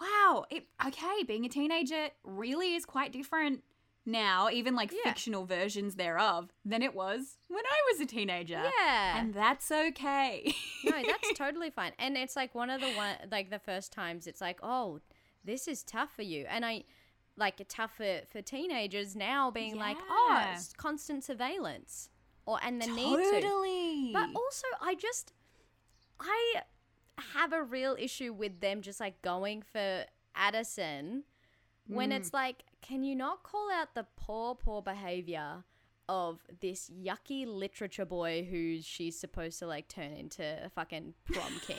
[0.00, 3.62] wow, it okay, being a teenager really is quite different
[4.04, 4.98] now, even like Yeah.
[5.10, 9.18] fictional versions thereof than it was when I was a teenager." yeah.
[9.18, 10.54] And that's okay.
[10.84, 11.92] no, that's totally fine.
[11.98, 15.00] And it's like one of the one like the first times it's like, oh,
[15.44, 16.84] this is tough for you, and I
[17.38, 22.10] like tough for for teenagers now being like, oh, it's constant surveillance,
[22.46, 23.40] or and the need to.
[23.40, 24.10] totally.
[24.12, 25.32] But also, I just
[26.20, 26.62] I
[27.34, 30.04] have a real issue with them just like going for
[30.34, 31.24] Addison
[31.88, 32.16] when Mm.
[32.16, 35.64] it's like, can you not call out the poor, poor behavior
[36.08, 41.60] of this yucky literature boy who she's supposed to like turn into a fucking prom
[41.66, 41.76] king?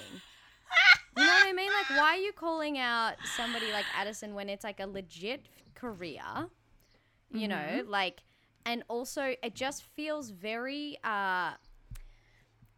[1.15, 1.71] You know what I mean?
[1.71, 6.21] Like, why are you calling out somebody like Addison when it's like a legit career?
[7.32, 8.21] You know, like,
[8.67, 11.51] and also it just feels very, uh,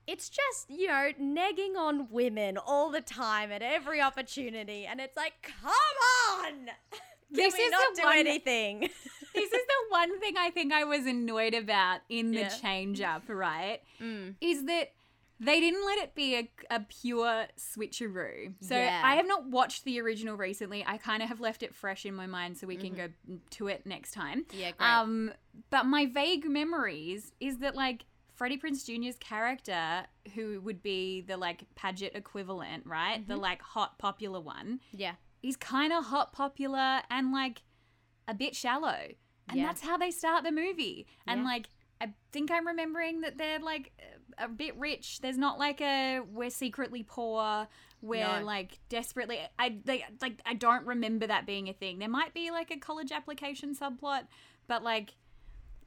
[0.08, 4.86] it's just, you know, negging on women all the time at every opportunity.
[4.86, 5.72] And it's like, come
[6.46, 6.54] on!
[7.32, 8.80] This we is not the do one- anything?
[9.36, 12.48] this is the one thing I think I was annoyed about in the Yeah.
[12.50, 13.82] change up, right?
[14.02, 14.34] Mm.
[14.42, 14.94] Is that
[15.40, 18.54] they didn't let it be a, a pure switcheroo.
[18.62, 19.02] So Yeah.
[19.04, 20.84] I have not watched the original recently.
[20.86, 23.08] I kind of have left it fresh in my mind so we can go
[23.52, 24.46] to it next time.
[24.52, 24.88] Yeah, great.
[24.90, 25.32] Um,
[25.70, 30.04] but my vague memories is that like Freddie Prinze Jr.'s character,
[30.36, 33.26] who would be the like Padgett equivalent, right?
[33.28, 35.14] The like hot popular one, yeah.
[35.42, 37.64] he's kind of hot popular and like
[38.28, 39.08] a bit shallow.
[39.48, 39.66] And Yeah.
[39.68, 41.08] that's how they start the movie.
[41.26, 41.46] And Yeah.
[41.48, 41.70] like
[42.02, 43.92] I think I'm remembering that they're like
[44.38, 45.20] a bit rich.
[45.22, 47.68] There's not like a we're secretly poor,
[48.02, 48.46] we're No.
[48.46, 52.00] like desperately I they, like I don't remember that being a thing.
[52.00, 54.28] There might be like a college application subplot,
[54.68, 55.16] but like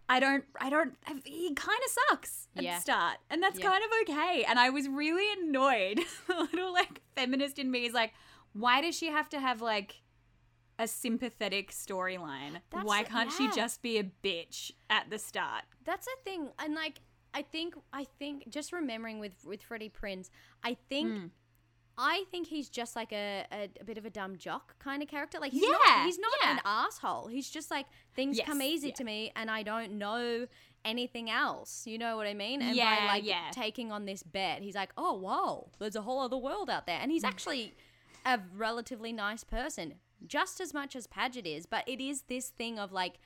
[0.09, 2.75] I don't I don't he kind of sucks at Yeah.
[2.77, 3.19] the start.
[3.31, 3.71] And that's Yeah.
[3.71, 4.45] kind of okay.
[4.45, 6.01] And I was really annoyed.
[6.27, 8.13] the little like feminist in me is like
[8.53, 10.03] why does she have to have like
[10.79, 12.61] a sympathetic storyline?
[12.71, 13.51] Why can't yeah.
[13.51, 15.65] she just be a bitch at the start?
[15.85, 17.01] That's a thing, and like
[17.35, 20.31] I think I think just remembering with with Freddie Prinze,
[20.63, 21.09] I think.
[21.11, 21.31] Mm.
[21.99, 25.11] I think he's just like a, a, a bit of a dumb jock kind of
[25.11, 25.39] character.
[25.39, 26.53] Like he's Yeah, not he's not yeah.
[26.53, 27.27] an asshole.
[27.27, 27.85] He's just like
[28.17, 28.95] things Yes, come easy yeah.
[28.95, 30.47] to me and I don't know
[30.87, 31.87] anything else.
[31.87, 32.63] You know what I mean?
[32.63, 33.51] And by Yeah, like yeah.
[33.53, 36.99] taking on this bet, he's like, "Oh, whoa, there's a whole other world out there."
[36.99, 37.75] And he's actually
[38.25, 42.79] a relatively nice person, just as much as Padgett is, but it is this thing
[42.79, 43.19] of like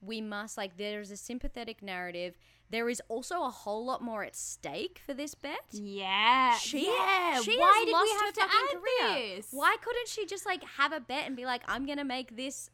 [0.00, 2.38] we must like there's a sympathetic narrative.
[2.70, 5.60] There is also a whole lot more at stake for this bet.
[5.72, 6.56] Yeah.
[6.56, 7.40] She, yeah.
[7.40, 9.36] she Why did we have to add career.
[9.36, 9.48] this?
[9.52, 12.70] Why couldn't she just like have a bet and be like, I'm gonna make this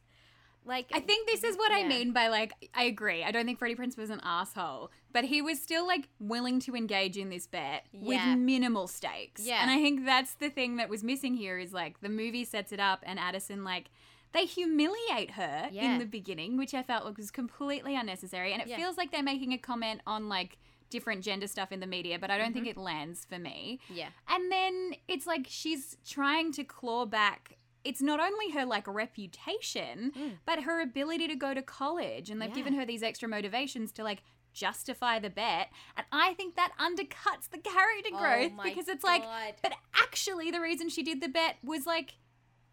[0.65, 3.25] like I think this is what I mean by like I agree.
[3.25, 6.77] I don't think Freddie Prinze was an asshole, but he was still like willing to
[6.77, 8.31] engage in this bet Yeah.
[8.31, 9.45] with minimal stakes.
[9.45, 9.61] Yeah.
[9.61, 12.71] And I think that's the thing that was missing here is like the movie sets
[12.73, 13.91] it up and Addison like
[14.33, 15.93] they humiliate her Yeah.
[15.95, 18.53] in the beginning, which I felt was completely unnecessary.
[18.53, 18.77] And it Yeah.
[18.77, 20.57] feels like they're making a comment on like
[20.91, 22.55] different gender stuff in the media, but I don't Mm-hmm.
[22.65, 23.81] think it lands for me.
[23.89, 24.09] Yeah.
[24.29, 27.57] And then it's like she's trying to claw back.
[27.85, 32.31] It's not only her like reputation, but her ability to go to college.
[32.31, 32.53] And they've Mm.
[32.53, 32.57] Yeah.
[32.57, 35.71] given her these extra motivations to like justify the bet.
[35.97, 39.25] And I think that undercuts the character Oh growth because it's like,
[39.63, 42.17] but actually, the reason she did the bet was like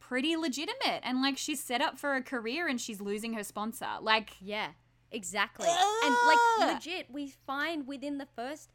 [0.09, 1.01] pretty legitimate.
[1.03, 3.87] And like she's set up for a career and she's losing her sponsor.
[4.01, 4.69] Like, Yeah.
[5.11, 5.67] Exactly.
[5.67, 8.69] And like legit, we find within the first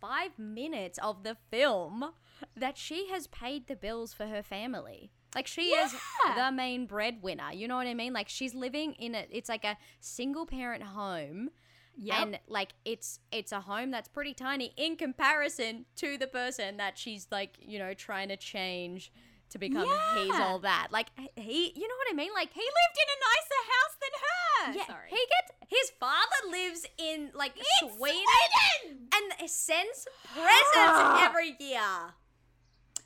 [0.00, 2.12] five minutes of the film
[2.56, 5.10] that she has paid the bills for her family.
[5.34, 5.94] Like she is
[6.36, 7.52] the main breadwinner.
[7.52, 8.12] You know what I mean?
[8.12, 11.50] Like she's living in a it's like a single parent home.
[11.96, 12.16] Yep.
[12.20, 16.98] And like it's it's a home that's pretty tiny in comparison to the person that
[16.98, 19.12] she's like, you know, trying to change
[19.52, 20.42] to become he's Yeah.
[20.46, 20.88] all that.
[20.90, 22.30] Like he you know what I mean?
[22.34, 24.78] Like he lived in a nicer house than her.
[24.78, 25.08] yeah, Sorry.
[25.10, 29.08] he gets his father lives in like Sweden, Sweden!
[29.40, 31.80] and sends presents every year.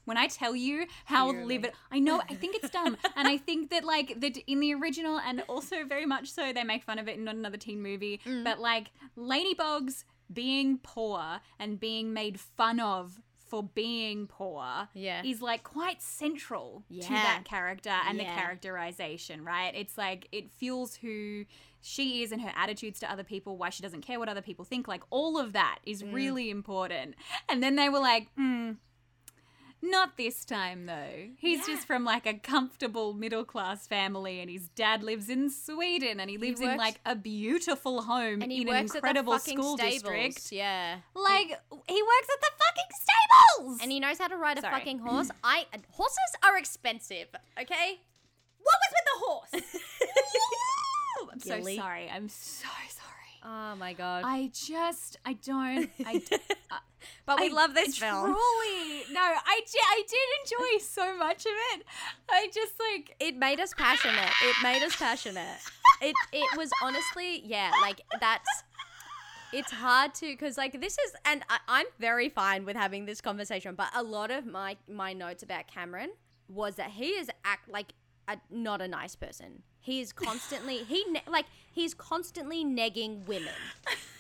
[0.05, 1.47] when I tell you how Dearly.
[1.47, 4.73] livid, I know, I think it's dumb, and I think that like that in the
[4.75, 7.83] original, and also very much so, they make fun of it in not another teen
[7.83, 8.45] movie, Mm.
[8.45, 15.23] but like Laney Boggs being poor and being made fun of for being poor Yeah.
[15.25, 18.35] is like quite central to that character and Yeah.
[18.35, 19.73] the characterization, right?
[19.75, 21.45] It's like it fuels who
[21.81, 24.65] she is and her attitudes to other people, why she doesn't care what other people
[24.65, 24.89] think.
[24.89, 26.13] Like all of that is Mm.
[26.13, 27.15] really important.
[27.49, 28.73] And then they were like, hmm,
[29.91, 31.29] not this time though.
[31.39, 31.75] He's Yeah.
[31.75, 36.29] just from like a comfortable middle class family and his dad lives in Sweden and
[36.31, 38.97] he lives in works- like a beautiful home And he in works an at the
[38.99, 40.03] incredible fucking school stables.
[40.03, 40.53] district.
[40.53, 40.97] Yeah.
[41.15, 41.49] Like
[41.89, 43.79] he works at the fucking stables.
[43.83, 44.75] And he knows how to ride a Sorry.
[44.75, 45.31] fucking horse.
[45.43, 47.29] I horses are expensive,
[47.61, 48.01] okay?
[48.63, 49.83] what was with the horse?
[51.33, 52.11] I'm so sorry.
[52.13, 53.16] I'm so sorry.
[53.49, 54.25] Oh my god.
[54.27, 56.21] I just I don't I
[57.27, 58.25] but we I love this film.
[58.25, 61.85] Truly, no, I did, I did enjoy so much of it.
[62.29, 64.33] I just like It made us passionate.
[64.43, 65.59] It made us passionate.
[66.03, 68.65] It it was honestly, yeah, like that's
[69.53, 73.21] it's hard to because like this is and I, i'm very fine with having this
[73.21, 76.11] conversation but a lot of my my notes about cameron
[76.49, 77.93] was that he is act like
[78.27, 83.55] a, not a nice person he is constantly he ne- like he's constantly negging women.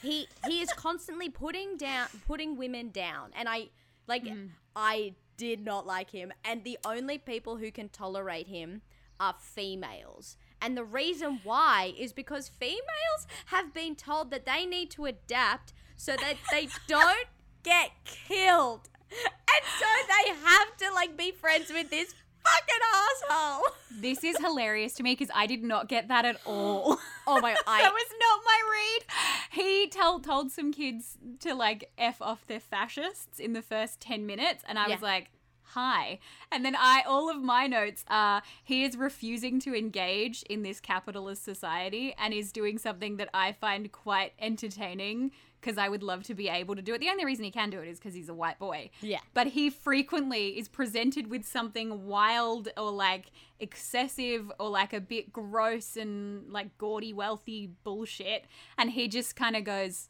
[0.01, 3.31] He he is constantly putting down putting women down.
[3.35, 3.71] And i
[4.07, 4.51] like mm.
[4.77, 6.33] i did not like him.
[6.45, 8.83] And the only people who can tolerate him
[9.19, 10.37] are females.
[10.63, 15.73] And the reason why is because females have been told that they need to adapt
[15.97, 17.27] so that they don't
[17.65, 18.89] get killed.
[19.11, 22.15] And so they have to like be friends with this
[22.47, 23.63] fucking asshole.
[23.91, 26.99] This is hilarious to me because I did not get that at all.
[27.29, 29.05] Oh my, that was not my read.
[29.51, 34.27] He told told some kids to like f off their fascists in the first ten
[34.27, 34.95] minutes, and I Yeah.
[34.95, 35.31] was like,
[35.75, 36.21] "Hi."
[36.53, 40.79] And then I all of my notes are he is refusing to engage in this
[40.81, 45.33] capitalist society and is doing something that I find quite entertaining
[45.67, 47.01] because I would love to be able to do it.
[47.01, 48.91] The only reason he can do it is because he's a white boy.
[49.01, 49.19] Yeah.
[49.35, 55.33] But he frequently is presented with something wild or like excessive or like a bit
[55.33, 58.45] gross and like gaudy, wealthy bullshit.
[58.79, 60.09] And he just kind of goes,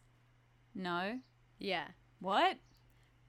[0.74, 1.20] No,
[1.58, 1.84] yeah.
[2.20, 2.58] what?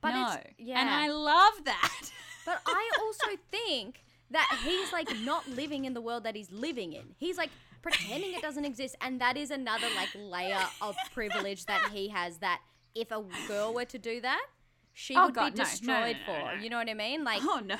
[0.01, 0.23] But no.
[0.33, 0.81] it's- yeah.
[0.81, 2.11] And I love that.
[2.45, 6.93] But I also think that he's like not living in the world that he's living
[6.93, 7.13] in.
[7.17, 7.49] He's like
[7.89, 12.37] pretending it doesn't exist, and that is another like layer of privilege that he has.
[12.37, 12.61] That
[12.95, 14.45] if a girl were to do that,
[14.93, 16.63] she Oh, would God, be no, no, no, destroyed no, for.
[16.63, 17.23] You know what I mean?
[17.23, 17.75] Like, oh no.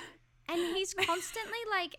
[0.50, 1.96] and he's constantly like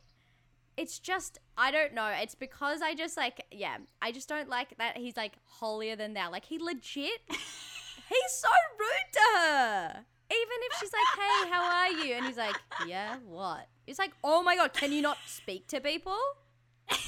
[0.76, 2.06] it's just I don't know.
[2.06, 6.14] It's because I just like yeah, I just don't like that he's like holier than
[6.14, 6.30] thou.
[6.30, 10.04] Like he legit he's so rude to her.
[10.30, 14.12] Even if she's like, "Hey, how are you?" and he's like, "Yeah, what?" It's like,
[14.22, 16.18] "Oh my god, can you not speak to people?"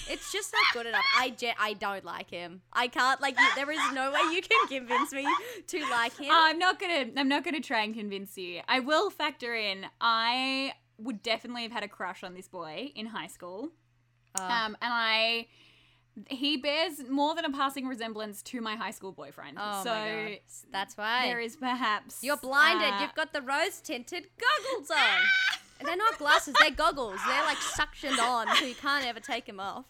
[0.08, 1.04] It's just not good enough.
[1.18, 2.62] I je- I don't like him.
[2.72, 3.38] I can't like.
[3.38, 5.26] you- There is no way you can convince me
[5.68, 6.28] to like him.
[6.30, 7.06] I'm not gonna.
[7.16, 8.60] I'm not gonna try and convince you.
[8.66, 9.86] I will factor in.
[10.00, 13.70] I would definitely have had a crush on this boy in high school.
[14.38, 15.46] Uh, Um, and I,
[16.28, 19.56] he bears more than a passing resemblance to my high school boyfriend.
[19.60, 20.38] oh so my god,
[20.72, 22.92] that's why there is perhaps You're blinded.
[22.94, 25.22] uh, You've got the rose tinted goggles on.
[25.84, 27.18] They're not glasses, they're goggles.
[27.26, 29.86] They're like suctioned on, so you can't ever take them off.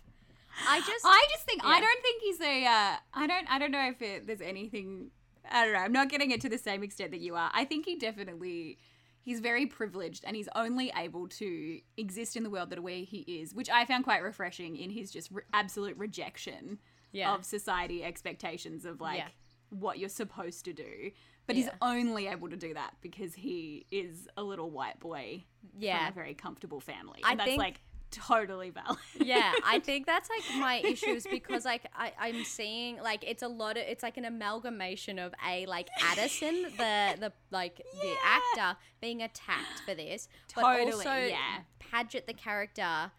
[0.68, 1.04] I just.
[1.04, 2.66] I just think I don't think he's a.
[2.66, 3.46] Uh, I don't.
[3.50, 5.10] I don't know if it, there's anything.
[5.50, 5.80] I don't know.
[5.80, 7.50] I'm not getting it to the same extent that you are.
[7.54, 8.78] I think he definitely.
[9.22, 13.18] He's very privileged and he's only able to exist in the world that way he
[13.20, 16.78] is, which I found quite refreshing in his just re- absolute rejection
[17.12, 17.34] Yeah.
[17.34, 19.28] of society expectations of like Yeah.
[19.68, 21.10] what you're supposed to do.
[21.50, 25.44] But he's only able to do that because he is a little white boy
[25.78, 25.98] yeah.
[26.06, 27.20] from a very comfortable family.
[27.24, 28.98] I And that's think- like totally valid.
[29.20, 33.48] yeah, I think that's like my issues because like I, I'm seeing like it's a
[33.48, 38.78] lot of it's like an amalgamation of a like Addison, the the like the actor
[39.00, 41.60] being attacked for this, but also yeah.
[41.80, 43.12] Padgett the character,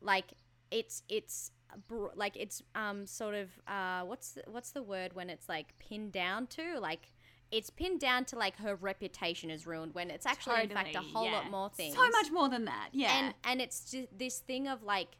[0.00, 0.34] like
[0.70, 1.52] it's it's
[2.14, 6.12] like it's um sort of uh what's the, what's the word when it's like pinned
[6.12, 7.12] down to like
[7.52, 11.00] it's pinned down to like her reputation is ruined when it's actually in fact a
[11.00, 11.32] whole yeah.
[11.32, 12.88] lot more things So much more than that.
[12.92, 13.16] Yeah.
[13.18, 15.16] and and it's just this thing of like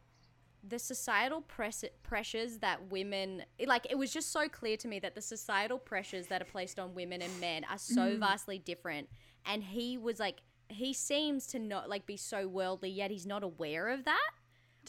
[0.67, 5.15] the societal press- pressures that women like it was just so clear to me that
[5.15, 8.19] the societal pressures that are placed on women and men are so Mm.
[8.19, 9.07] vastly different
[9.45, 13.43] and he was like he seems to not like be so worldly yet he's not
[13.43, 14.31] aware of that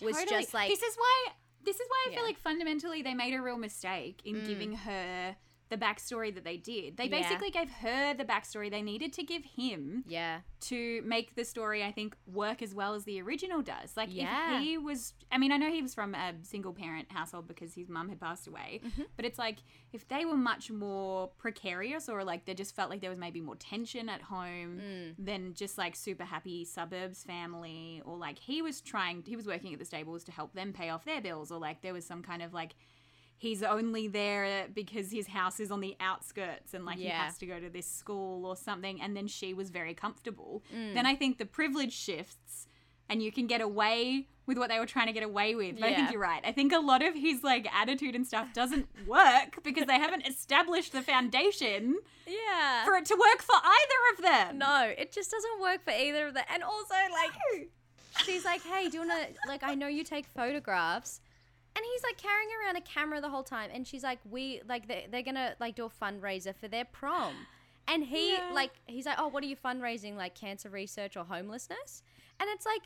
[0.02, 1.26] was just like this is why
[1.62, 2.16] this is why I Yeah.
[2.16, 4.46] feel like fundamentally they made a real mistake in Mm.
[4.46, 5.36] giving her
[5.70, 6.96] the backstory that they did.
[6.96, 7.20] They Yeah.
[7.20, 11.84] basically gave her the backstory they needed to give him yeah to make the story
[11.84, 13.96] I think work as well as the original does.
[13.96, 14.56] Like Yeah.
[14.56, 17.74] if he was I mean I know he was from a single parent household because
[17.74, 19.02] his mum had passed away, Mm-hmm.
[19.16, 19.58] but it's like
[19.92, 23.40] if they were much more precarious or like they just felt like there was maybe
[23.40, 25.14] more tension at home Mm.
[25.18, 29.72] than just like super happy suburbs family or like he was trying he was working
[29.72, 32.22] at the stables to help them pay off their bills or like there was some
[32.22, 32.74] kind of like
[33.38, 37.46] he's only there because his house is on the outskirts and like he has to
[37.46, 40.62] go to this school or something and then she was very comfortable.
[40.74, 40.94] Mm.
[40.94, 42.66] then i think the privilege shifts
[43.08, 45.78] and you can get away with what they were trying to get away with.
[45.78, 46.42] But i think you're right.
[46.44, 50.26] I think a lot of his like attitude and stuff doesn't work because they haven't
[50.26, 51.96] established the foundation
[52.26, 52.84] yeah.
[52.84, 54.58] for it to work for either of them.
[54.58, 57.68] No it just doesn't work for either of them and also like
[58.24, 61.20] she's like hey do you want to like i know you take photographs
[61.78, 63.70] and he's like carrying around a camera the whole time.
[63.72, 67.34] And she's like we like they, they're gonna like do a fundraiser for their prom.
[67.86, 68.50] And he Yeah.
[68.52, 72.02] like he's like oh what are you fundraising like cancer research or homelessness?
[72.40, 72.82] And it's like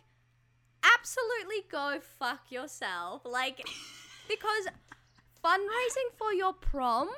[0.85, 3.22] absolutely go fuck yourself.
[3.24, 3.66] Like
[4.28, 4.66] because
[5.42, 7.09] fundraising for your prom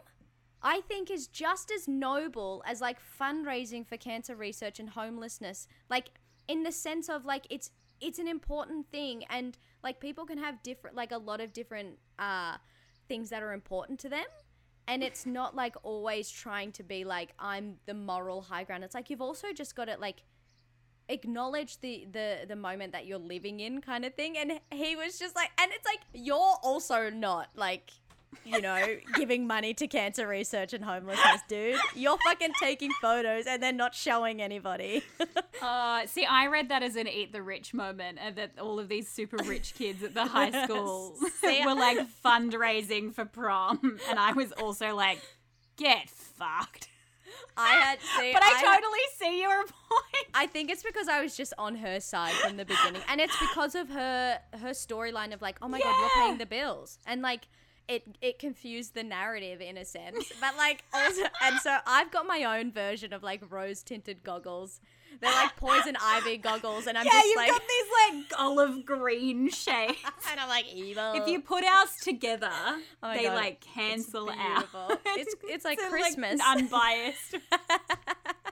[0.63, 5.67] I think is just as noble as like fundraising for cancer research and homelessness.
[5.91, 6.11] Like
[6.47, 7.71] in the sense of like it's
[8.01, 9.25] it's an important thing.
[9.29, 12.57] And like people can have different like a lot of different uh
[13.07, 14.25] things that are important to them
[14.87, 18.85] and it's not like always trying to be like I'm the moral high ground.
[18.85, 20.23] It's like you've also just got to like
[21.09, 25.19] acknowledge the the the moment that you're living in kind of thing and he was
[25.19, 27.91] just like and it's like you're also not like
[28.45, 31.79] you know, giving money to cancer research and homelessness, dude.
[31.95, 35.03] You're fucking taking photos and then not showing anybody.
[35.63, 38.89] Uh, see, I read that as an eat the rich moment, and that all of
[38.89, 44.33] these super rich kids at the high school were like fundraising for prom, and I
[44.33, 45.23] was also like,
[45.77, 46.89] get fucked.
[47.57, 50.27] I had see, But I, had- totally see your point.
[50.35, 53.37] I think it's because I was just on her side from the beginning, and it's
[53.39, 57.23] because of her her storyline of like, oh my god, you're paying the bills, and
[57.23, 57.43] like
[57.89, 62.27] it it confused the narrative in a sense, but like also, and so I've got
[62.27, 64.81] my own version of like rose tinted goggles.
[65.21, 68.85] They're like poison ivy goggles, and I'm yeah, just you've like, got these like olive
[68.85, 69.95] green shades.
[70.31, 71.13] and I'm like evil.
[71.15, 72.51] If you put ours together,
[73.03, 74.37] Oh they God, like it's cancel out.
[74.37, 74.89] beautiful.
[75.17, 76.41] It's it's like Christmas.
[76.45, 77.37] unbiased.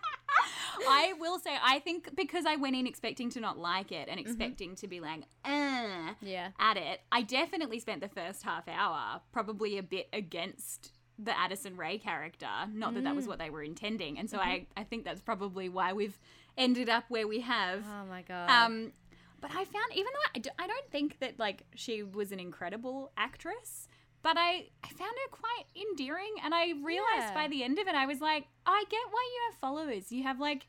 [0.88, 4.18] I will say, I think because I went in expecting to not like it and
[4.18, 6.48] expecting to be like, uh, yeah.
[6.58, 11.76] at it, I definitely spent the first half hour probably a bit against the Addison
[11.76, 12.46] Rae character.
[12.72, 14.18] Not that that was what they were intending.
[14.18, 16.18] And so I, I think that's probably why we've
[16.56, 17.84] ended up where we have.
[17.86, 18.50] Oh my god.
[18.50, 18.92] Um,
[19.40, 23.12] but I found, even though I, I don't think that like she was an incredible
[23.16, 23.88] actress,
[24.22, 27.34] but I, I found her quite endearing, and I realized Yeah.
[27.34, 30.12] by the end of it, I was like, I get why you have followers.
[30.12, 30.66] You have like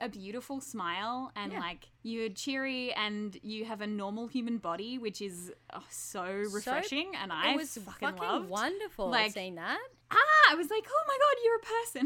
[0.00, 1.60] a beautiful smile, and Yeah.
[1.60, 7.12] like you're cheery, and you have a normal human body, which is oh, so refreshing,
[7.20, 8.48] and I was fucking, fucking loved.
[8.48, 9.78] wonderful Like, seeing that.
[10.10, 11.60] ah, I was like, oh my god, you're a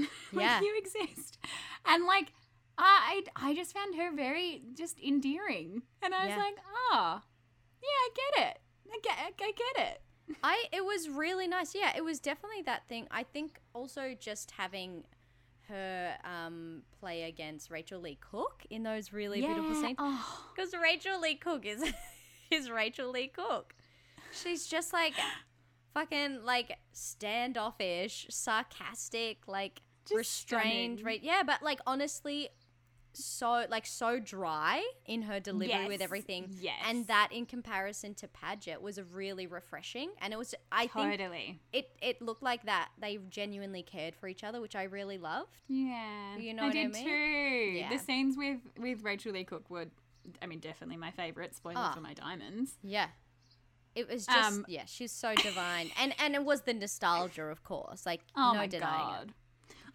[0.05, 0.09] person.
[0.33, 0.61] like Yeah.
[0.61, 1.39] you exist.
[1.87, 2.33] And like
[2.81, 5.83] I I just found her very just endearing.
[6.03, 6.37] And I was Yeah.
[6.37, 6.57] like,
[6.93, 7.22] oh,
[7.83, 8.59] yeah, I get it.
[8.93, 10.03] I get I get it.
[10.43, 11.74] I it was really nice.
[11.74, 13.07] Yeah, it was definitely that thing.
[13.11, 15.05] I think also just having
[15.68, 19.81] her um play against Rachael Leigh Cook in those really beautiful Yeah.
[19.83, 20.45] scenes Oh.
[20.55, 21.83] because Rachael Leigh Cook is
[22.51, 23.74] is Rachael Leigh Cook.
[24.33, 25.14] She's just like
[25.95, 30.99] fucking like standoffish, sarcastic, like Just restrained.
[30.99, 31.05] stunning.
[31.05, 31.22] Right?
[31.22, 32.49] Yeah, but like honestly
[33.25, 36.49] so like so dry in her delivery with everything.
[36.61, 36.75] Yes.
[36.87, 41.61] And that in comparison to Padgett was really refreshing and it was I think Totally.
[41.73, 45.61] it it looked like that they genuinely cared for each other, which I really loved.
[45.69, 46.37] Yeah.
[46.39, 47.05] You know I what I did mean?
[47.05, 47.79] too.
[47.79, 47.89] Yeah.
[47.91, 49.87] The scenes with with Rachael Leigh Cook were
[50.43, 51.55] I mean, definitely my favorite.
[51.55, 51.93] Spoiler Ah.
[51.95, 52.73] for my diamonds.
[52.83, 53.07] Yeah.
[53.95, 55.91] It was just Um, yeah, she's so divine.
[56.01, 58.07] And and it was the nostalgia, of course.
[58.07, 59.33] Like Oh no my denying god.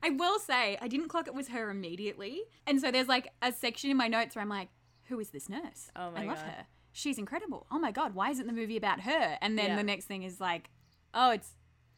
[0.04, 2.42] I will say, I didn't clock it was her immediately.
[2.68, 4.70] And so there's like a section in my notes where I'm like,
[5.06, 5.90] who is this nurse?
[5.96, 6.46] Oh my I love God.
[6.46, 6.66] her.
[6.92, 7.66] She's incredible.
[7.72, 9.38] Oh my god, why isn't the movie about her?
[9.42, 9.76] And then Yeah.
[9.78, 10.70] the next thing is like,
[11.14, 11.50] oh, it's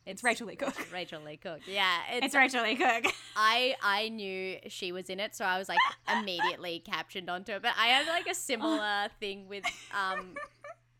[0.05, 0.75] it's Rachael Leigh Cook.
[0.93, 1.61] Rachael Leigh Cook.
[1.67, 1.97] Yeah.
[2.13, 3.11] It's, It's Rachael Leigh Cook.
[3.35, 5.79] I I knew she was in it, so I was like
[6.11, 7.61] immediately captioned onto it.
[7.63, 10.35] But I had like a similar thing with um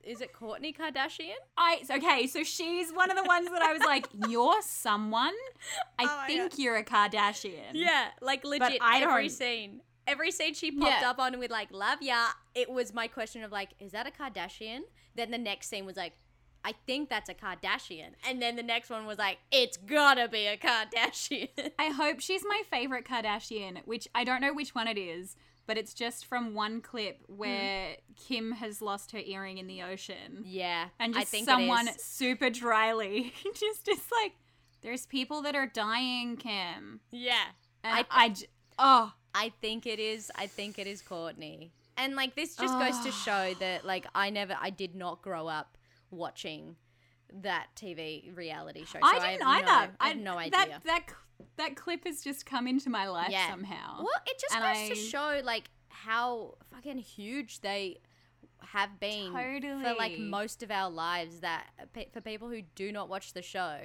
[0.06, 1.34] is it Kourtney Kardashian?
[1.58, 5.34] I okay, so she's one of the ones that I was like, you're someone.
[5.99, 7.74] I Oh think you're a Kardashian.
[7.74, 9.82] Yeah, like legit I every don't- scene.
[10.08, 11.10] Every scene she popped Yeah.
[11.10, 14.12] up on with like love ya, it was my question of like, is that a
[14.12, 14.82] Kardashian?
[15.16, 16.14] Then the next scene was like,
[16.64, 18.10] I think that's a Kardashian.
[18.28, 21.49] And then the next one was like, it's gotta be a Kardashian.
[21.80, 25.36] I hope she's my favorite Kardashian, which I don't know which one it is,
[25.68, 27.38] but it's just from one clip mm-hmm.
[27.38, 30.43] where Kim has lost her earring in the ocean.
[30.43, 30.88] yeah.
[30.99, 34.34] And just someone super dryly just is like,
[34.82, 36.99] there's people that are dying, Kim.
[37.11, 37.45] Yeah.
[37.84, 38.47] And I- I, j-
[38.78, 41.72] oh, I think it is I think it is Kourtney.
[41.97, 45.47] And like this just goes to show that like I never I did not grow
[45.47, 45.78] up
[46.09, 46.78] watching
[47.41, 48.99] that TV reality show.
[48.99, 49.65] So I didn't have either.
[49.91, 50.51] No, I have no idea.
[50.51, 51.01] That, that,
[51.57, 53.49] that clip has just come into my life Yeah.
[53.49, 53.97] somehow.
[53.99, 57.99] Well, it just And goes to show like how fucking huge they
[58.61, 61.41] have been for like most of our lives.
[61.41, 61.67] That
[62.13, 63.77] for people who do not watch the show,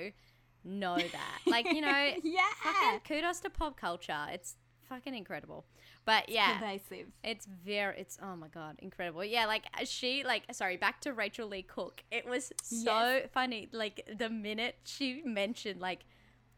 [0.65, 1.39] know that.
[1.47, 2.41] like you know, yeah.
[2.63, 4.27] fucking kudos to pop culture.
[4.33, 4.57] It's
[4.91, 5.65] fucking incredible.
[6.05, 7.07] But yeah, Pervasive.
[7.25, 9.25] it's very, it's oh my god, incredible.
[9.25, 12.03] Yeah, like she, like sorry, back to Rachael Leigh Cook.
[12.11, 13.69] It was so funny.
[13.73, 16.01] Like the minute she mentioned like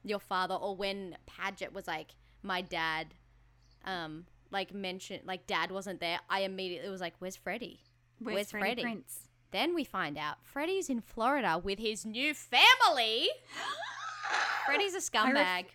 [0.03, 3.14] your father, or when Padgett was like my dad,
[3.85, 6.18] um, like mentioned like dad wasn't there.
[6.28, 7.80] I immediately was like, where's Freddie?
[8.18, 8.97] Where's, Where's Freddie, Freddie?
[8.99, 9.18] Prinze?
[9.51, 13.28] Then we find out Freddie's in Florida with his new family.
[14.66, 15.66] Freddie's a scumbag.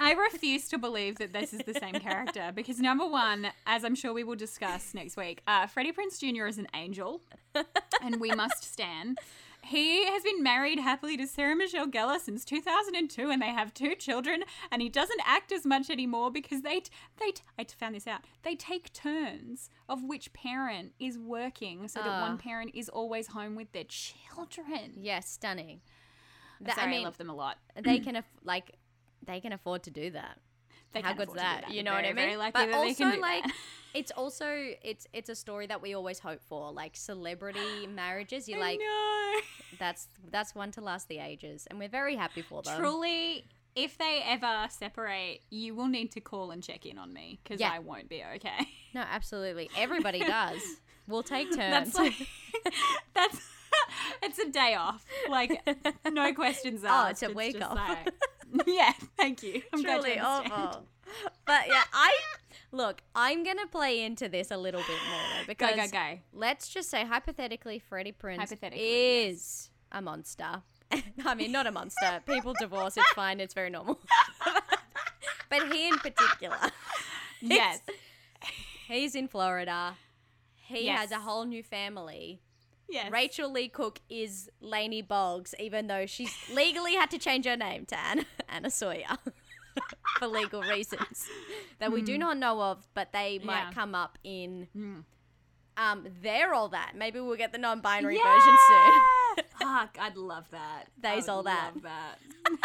[0.00, 3.94] I refuse to believe that this is the same character because number one, as I'm
[3.94, 6.46] sure we will discuss next week, uh, Freddie Prinze Jr.
[6.46, 7.20] is an angel,
[8.02, 9.18] and we must stand.
[9.64, 13.96] He has been married happily to Sarah Michelle Gellar since 2002, and they have two
[13.96, 14.44] children.
[14.70, 18.06] And he doesn't act as much anymore because they t- they t- I found this
[18.06, 18.20] out.
[18.44, 22.20] They take turns of which parent is working, so that Ah.
[22.22, 24.92] one parent is always home with their children.
[24.96, 25.80] yeah, stunning.
[26.60, 27.58] That- I sorry, I, mean- love them a lot.
[27.74, 28.76] they can aff- like
[29.24, 30.38] they can afford to do that.
[30.92, 31.64] They How good's afford to do that?
[31.68, 31.74] that.
[31.74, 32.38] You know what I very, very mean?
[32.38, 33.52] lucky but that also they can do like that.
[33.94, 34.46] it's also
[34.82, 38.48] it's it's a story that we always hope for, like celebrity marriages.
[38.48, 38.80] You're like
[39.78, 42.78] that's that's one to last the ages, and we're very happy for them.
[42.80, 43.44] Truly,
[43.76, 47.60] if they ever separate, you will need to call and check in on me because
[47.60, 47.70] Yeah.
[47.72, 48.68] I won't be okay.
[48.94, 49.68] No, absolutely.
[49.76, 50.62] Everybody does.
[51.06, 51.92] We'll take turns.
[51.92, 52.14] That's like
[53.14, 53.38] that's
[54.22, 55.04] it's a day off.
[55.28, 55.60] Like
[56.10, 57.06] no questions asked.
[57.06, 57.76] Oh, it's a week just off.
[57.76, 58.14] like-
[58.66, 59.62] yeah, thank you.
[59.72, 60.52] I'm truly oh, awful.
[60.56, 60.80] Oh.
[61.46, 62.14] But yeah, I
[62.70, 63.00] look.
[63.14, 66.18] I'm gonna play into this a little bit more though, Go because go go.
[66.34, 70.62] let's just say hypothetically, Freddie Prinze is a monster.
[71.24, 72.20] I mean, not a monster.
[72.26, 72.98] People divorce.
[72.98, 73.40] It's fine.
[73.40, 73.98] It's very normal.
[75.48, 76.58] but he in particular,
[77.40, 77.80] Yes.
[78.86, 79.94] he's in Florida.
[80.56, 80.98] He Yes.
[81.00, 82.40] has a whole new family.
[82.88, 83.10] Yes.
[83.12, 87.84] Rachael Leigh Cook is Laney Boggs, even though she's legally had to change her name
[87.86, 89.18] to Anna, Anna Sawyer
[90.18, 91.28] for legal reasons
[91.80, 93.72] that we do not know of, but they might Yeah.
[93.72, 94.68] come up in.
[94.76, 95.04] Mm.
[95.76, 96.92] Um, they're all that.
[96.96, 98.34] Maybe we'll get the non-binary Yeah!
[98.34, 99.44] version soon.
[99.60, 100.84] Fuck, I'd love that.
[101.00, 101.72] They's all that.
[101.74, 102.18] Love that.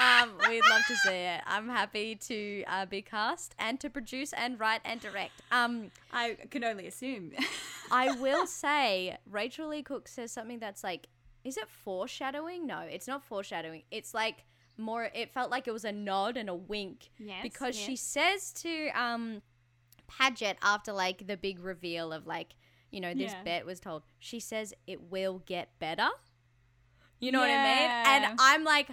[0.00, 1.40] um, we'd love to see it.
[1.46, 5.32] I'm happy to uh, be cast and to produce and write and direct.
[5.52, 7.32] Um, I can only assume.
[7.90, 11.08] I will say Rachael Leigh Cook says something that's like,
[11.44, 12.66] is it foreshadowing?
[12.66, 13.82] No, it's not foreshadowing.
[13.90, 14.44] It's like
[14.78, 15.10] more.
[15.14, 18.88] It felt like it was a nod and a wink Yes, because she says to
[18.98, 19.42] um,
[20.10, 22.54] Padgett after like the big reveal of like
[22.90, 23.42] you know this Yeah.
[23.44, 24.04] bet was told.
[24.18, 26.08] She says it will get better.
[27.20, 27.90] You know what I mean?
[28.24, 28.88] And I'm like,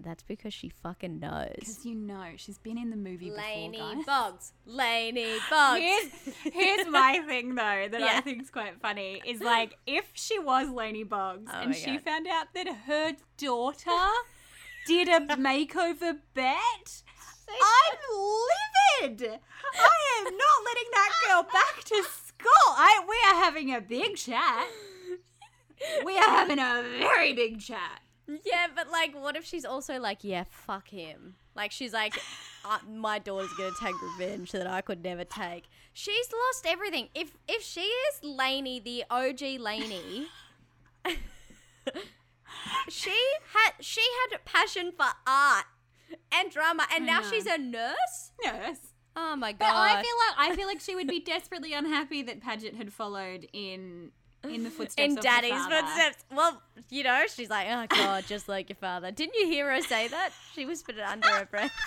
[0.00, 1.54] that's because she fucking knows.
[1.58, 4.04] Because you know she's been in the movie Laney before, guys.
[4.06, 4.52] Boggs.
[4.66, 5.80] Laney Boggs.
[5.80, 8.14] Here's, here's my thing though that Yeah.
[8.16, 12.02] I think's quite funny is like if she was Laney Boggs Oh and she God.
[12.02, 13.90] found out that her daughter
[14.86, 17.02] did a makeover bet,
[17.48, 17.98] I'm
[19.02, 19.22] livid.
[19.74, 22.68] I am not letting that girl back to school.
[22.68, 24.66] I we are having a big chat.
[26.04, 28.00] We are having a very big chat.
[28.28, 31.36] Yeah, but like, what if she's also like, yeah, fuck him?
[31.56, 32.14] Like, she's like,
[32.64, 35.64] uh, my daughter's gonna take revenge that I could never take.
[35.94, 37.08] She's lost everything.
[37.14, 40.26] If if she is Laney, the OG Laney,
[42.88, 43.18] she
[43.54, 45.64] had she had passion for art
[46.30, 47.30] and drama, and I now know.
[47.30, 48.32] she's a nurse.
[48.42, 48.78] Yes.
[49.16, 49.58] Oh my god!
[49.58, 49.74] But!
[49.74, 53.48] I feel like I feel like she would be desperately unhappy that Padgett had followed
[53.52, 54.12] in
[54.50, 56.24] in the footsteps in of daddy's footsteps.
[56.30, 59.10] Well, you know, she's like, oh god, just like your father.
[59.10, 60.30] Didn't you hear her say that?
[60.54, 61.72] She whispered it under her breath.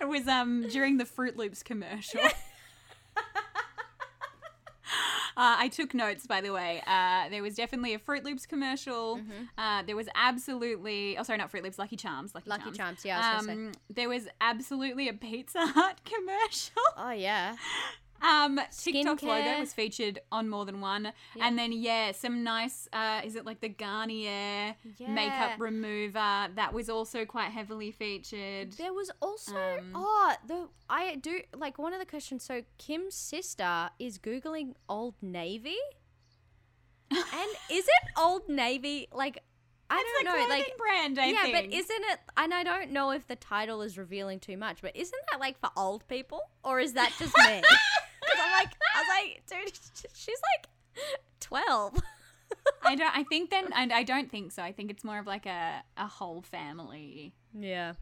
[0.00, 2.20] It was um during the Froot Loops commercial.
[5.38, 6.82] Uh, I took notes, by the way.
[6.84, 9.18] Uh, there was definitely a Froot Loops commercial.
[9.18, 9.44] Mm-hmm.
[9.56, 12.34] Uh, there was absolutely, oh, sorry, not Froot Loops, Lucky Charms.
[12.34, 12.76] Lucky, Lucky Charms.
[12.76, 13.48] Charms, yeah, I was.
[13.48, 16.82] Um, there was absolutely a Pizza Hut commercial.
[16.96, 17.54] Oh yeah.
[18.22, 22.88] Um, TikTok's logo was featured on more than one, and then yeah, some nice.
[22.92, 25.06] Uh, is it like the Garnier Yeah.
[25.14, 28.72] makeup remover that was also quite heavily featured?
[28.72, 32.42] There was also Um, oh the I do like one of the questions.
[32.44, 35.76] So Kim's sister is googling Old Navy,
[37.10, 37.20] and
[37.70, 39.08] is it Old Navy?
[39.12, 39.42] Like
[39.90, 40.46] I It's don't know.
[40.54, 41.54] Like brand, I yeah, think.
[41.70, 42.18] but isn't it?
[42.36, 44.82] And I don't know if the title is revealing too much.
[44.82, 47.62] But isn't that like for old people, or is that just me?
[48.30, 49.78] Because I'm like, I was like, dude,
[50.14, 50.68] she's like
[51.40, 51.98] twelve.
[52.84, 53.16] I don't.
[53.16, 54.62] I think then, and I don't think so.
[54.62, 57.34] I think it's more of like a a whole family.
[57.58, 57.94] Yeah.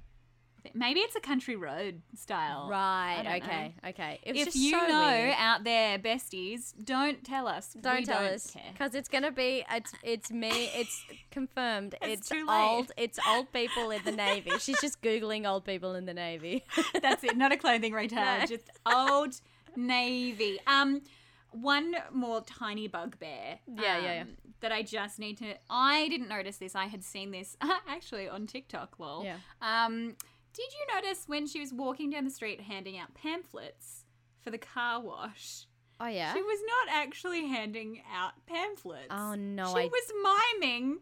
[0.75, 2.69] Maybe it's a country road style.
[2.69, 3.19] Right.
[3.21, 3.75] I don't Okay.
[3.91, 4.21] Okay.
[4.25, 5.35] It was If just you so know weird.
[5.39, 7.73] out there, besties, don't tell us.
[7.81, 12.23] Don't We tell don't us because it's gonna be it's it's me it's confirmed It's
[12.23, 12.65] it's, too late.
[12.65, 16.65] old it's old people in the navy she's just googling old people in the navy
[17.01, 17.37] That's it.
[17.37, 18.41] Not a clothing retailer.
[18.41, 18.47] No.
[18.47, 19.41] Just old
[19.77, 20.59] navy.
[20.67, 21.03] Um,
[21.51, 23.59] one more tiny bugbear.
[23.67, 24.23] Yeah, yeah, yeah.
[24.23, 24.29] um,
[24.61, 25.55] That I just need to.
[25.71, 26.75] I didn't notice this.
[26.75, 27.57] I had seen this
[27.89, 28.99] actually on TikTok.
[28.99, 29.25] Lol.
[29.25, 29.37] Yeah.
[29.63, 30.17] Um,
[30.53, 34.05] did you notice when she was walking down the street handing out pamphlets
[34.43, 35.67] for the car wash?
[35.99, 39.07] oh yeah She was not actually handing out pamphlets.
[39.11, 40.13] Oh, no, She I- was
[40.61, 40.99] miming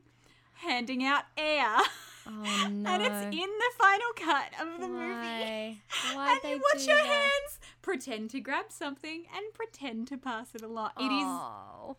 [0.54, 1.76] handing out air.
[2.26, 5.02] oh no And it's in the final cut of the movie.
[5.10, 5.78] why
[6.14, 7.06] why and they you watch do your that?
[7.06, 10.90] hands, pretend to grab something, and pretend to pass it along.
[10.98, 11.10] It is.
[11.24, 11.96] oh.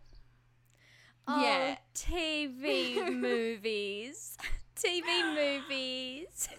[1.27, 1.75] Yeah.
[1.77, 4.37] oh, TV movies
[4.75, 6.49] TV movies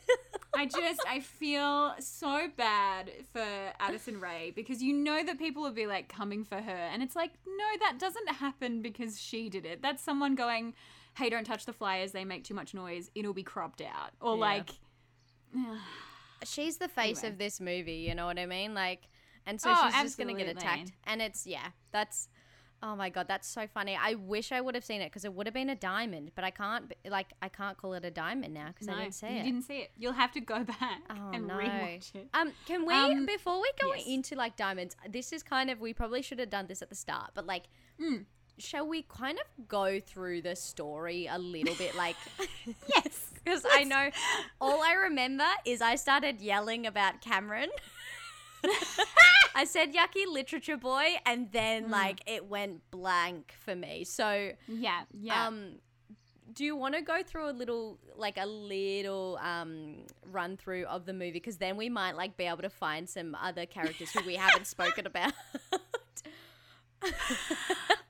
[0.56, 3.44] I just I feel so bad for
[3.78, 7.14] Addison Rae because you know that people will be like coming for her, and it's
[7.14, 9.82] like no, that doesn't happen because she did it.
[9.82, 10.72] That's someone going.
[11.16, 14.10] Hey, don't touch the flyers, they make too much noise, it'll be cropped out.
[14.20, 14.40] Or Yeah.
[14.40, 14.70] like,
[16.44, 17.32] she's the face Anyway.
[17.32, 18.74] of this movie, you know what I mean?
[18.74, 19.08] Like,
[19.46, 22.28] and so Oh, she's just gonna get attacked, and it's yeah, that's.
[22.82, 23.96] Oh my god, that's so funny.
[23.98, 26.44] I wish I would have seen it because it would have been a diamond, but
[26.44, 26.92] I can't.
[27.08, 29.36] Like, I can't call it a diamond now because I didn't see you it.
[29.38, 29.90] You didn't see it.
[29.96, 31.54] You'll have to go back Oh and no.
[31.54, 32.28] rewatch it.
[32.34, 34.06] Um, can we Um, before we go yes.
[34.06, 34.94] into like diamonds?
[35.08, 37.64] This is kind of we probably should have done this at the start, but like,
[37.98, 38.26] Mm.
[38.58, 41.94] Shall we kind of go through the story a little bit?
[41.96, 42.16] Like,
[42.94, 43.30] Yes.
[43.44, 44.10] because I know
[44.60, 47.68] all I remember is I started yelling about Cameron.
[49.54, 54.04] I said yucky literature boy, and then like it went blank for me.
[54.04, 55.46] So, Yeah, yeah.
[55.46, 55.76] um,
[56.52, 59.96] do you want to go through a little, like a little um
[60.30, 61.30] run through of the movie?
[61.32, 64.66] Because then we might like be able to find some other characters who we haven't
[64.66, 65.32] spoken about.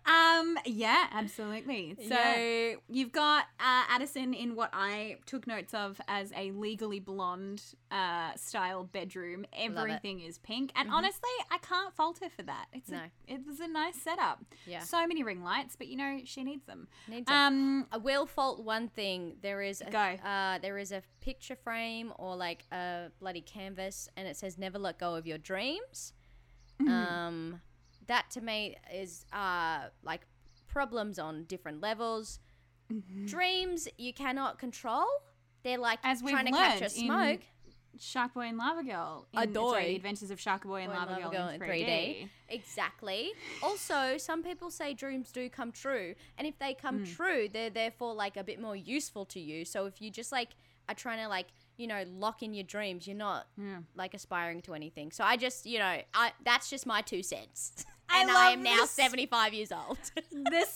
[0.09, 1.97] Um, yeah, absolutely.
[2.09, 2.75] So Yeah.
[2.89, 7.61] you've got uh, Addison in what I took notes of as a legally blonde
[7.91, 9.47] uh, style bedroom.
[9.53, 9.77] Mm-hmm.
[9.77, 12.67] Everything is pink, and honestly, I can't fault her for that.
[12.73, 12.99] It's No.
[12.99, 14.45] a, it was a nice setup.
[14.65, 14.81] Yeah.
[14.81, 16.87] So many ring lights, but you know she needs them.
[17.09, 17.29] Needs.
[17.29, 19.37] Um, I will fault one thing.
[19.43, 19.99] There is a, Go.
[19.99, 24.79] Uh, there is a picture frame or like a bloody canvas, and it says "Never
[24.79, 26.13] let go of your dreams."
[26.81, 26.93] Mm-hmm.
[26.93, 27.61] Um,
[28.09, 30.23] that to me is uh like
[30.67, 32.39] problems on different levels.
[33.25, 35.07] Dreams you cannot control.
[35.63, 36.11] They're like Mm-hmm.
[36.11, 37.41] As trying to capture in smoke.
[37.99, 39.27] Shark Boy and Lava Girl.
[39.33, 41.61] In, sorry, the Adventures of Shark Boy and and Lava, Lava Girl, Girl in in
[41.61, 41.87] 3D.
[41.87, 42.29] 3D.
[42.51, 43.31] Exactly.
[43.63, 47.05] Also, some people say dreams do come true, and if they come Hmm.
[47.05, 49.65] true, they're therefore like a bit more useful to you.
[49.65, 50.51] So if you just like
[50.91, 51.47] are trying to like
[51.79, 53.79] you know lock in your dreams, you're not Yeah.
[53.95, 55.11] like aspiring to anything.
[55.11, 58.63] So I just you know I that's just my two cents, I and I, am
[58.63, 58.91] now this.
[58.91, 59.99] 75 years old.
[60.31, 60.67] the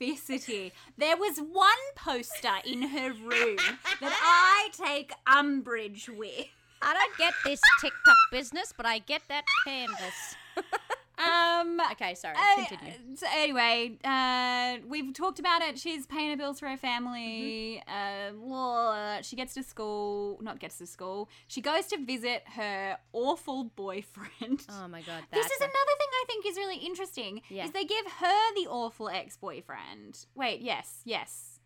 [0.00, 0.72] specificity.
[0.98, 3.56] There was one poster in her room
[4.00, 6.46] that I take umbrage with.
[6.82, 10.36] I don't get this TikTok business, but I get that canvas.
[11.18, 11.80] Um.
[11.92, 12.34] Okay, sorry.
[12.36, 12.92] uh, Continue.
[13.16, 15.78] so anyway, uh, we've talked about it.
[15.78, 17.82] She's paying her bills for her family.
[17.88, 21.28] Uh, blah, she gets to school, not gets to school.
[21.48, 24.66] She goes to visit her awful boyfriend.
[24.70, 27.40] Oh my god, This is a- another thing I think is really interesting.
[27.48, 27.64] Yeah.
[27.64, 30.26] Is they give her the awful ex-boyfriend.
[30.34, 31.60] Wait, yes, yes.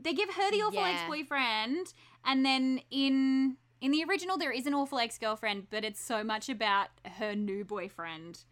[0.00, 0.88] They give her the awful Yeah.
[1.00, 1.92] ex-boyfriend,
[2.24, 6.48] and then in in the original there is an awful ex-girlfriend, but it's so much
[6.48, 6.88] about
[7.18, 8.44] her new boyfriend,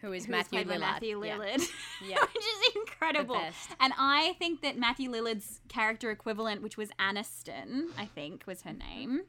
[0.00, 0.80] who is Matthew Lillard.
[0.80, 1.36] Matthew Yeah.
[1.38, 1.68] Lillard,
[2.06, 2.20] Yeah.
[2.20, 3.40] which is incredible.
[3.78, 8.72] And I think that Matthew Lillard's character equivalent, which was Aniston, I think was her
[8.72, 9.22] name.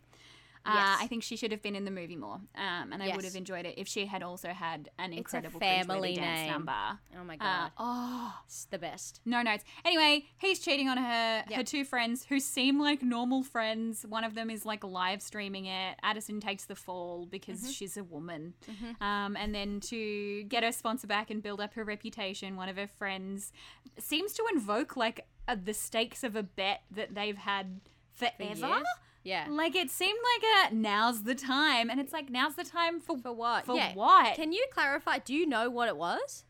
[0.66, 0.97] Uh, Yes.
[1.01, 3.36] I think she should have been in the movie more, um, and I would have
[3.36, 6.99] enjoyed it if she had also had an incredible family dance number.
[7.20, 9.22] Oh my Uh, god, oh, it's the best.
[9.26, 9.64] no notes.
[9.84, 11.43] Anyway, he's cheating on her.
[11.51, 14.05] Her two friends who seem like normal friends.
[14.07, 15.97] One of them is like live streaming it.
[16.03, 17.72] Addison takes the fall because Mm-hmm.
[17.72, 18.53] she's a woman.
[19.01, 22.78] Um, and then to get her sponsor back and build up her reputation, one of
[22.78, 23.51] her friends
[23.97, 27.82] seems to invoke like uh, the stakes of a bet that they've had
[28.14, 28.43] forever.
[28.68, 28.84] years?
[29.24, 29.47] Yeah.
[29.49, 33.17] Like it seemed like a now's the time, and it's like now's the time for
[33.17, 33.65] For what?
[33.65, 33.93] For yeah.
[33.93, 34.36] what?
[34.36, 35.19] Can you clarify?
[35.19, 36.43] Do you know what it was?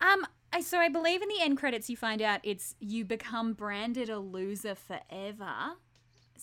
[0.00, 3.52] Um, I, so I believe in the end credits you find out it's you become
[3.52, 5.76] branded a loser forever.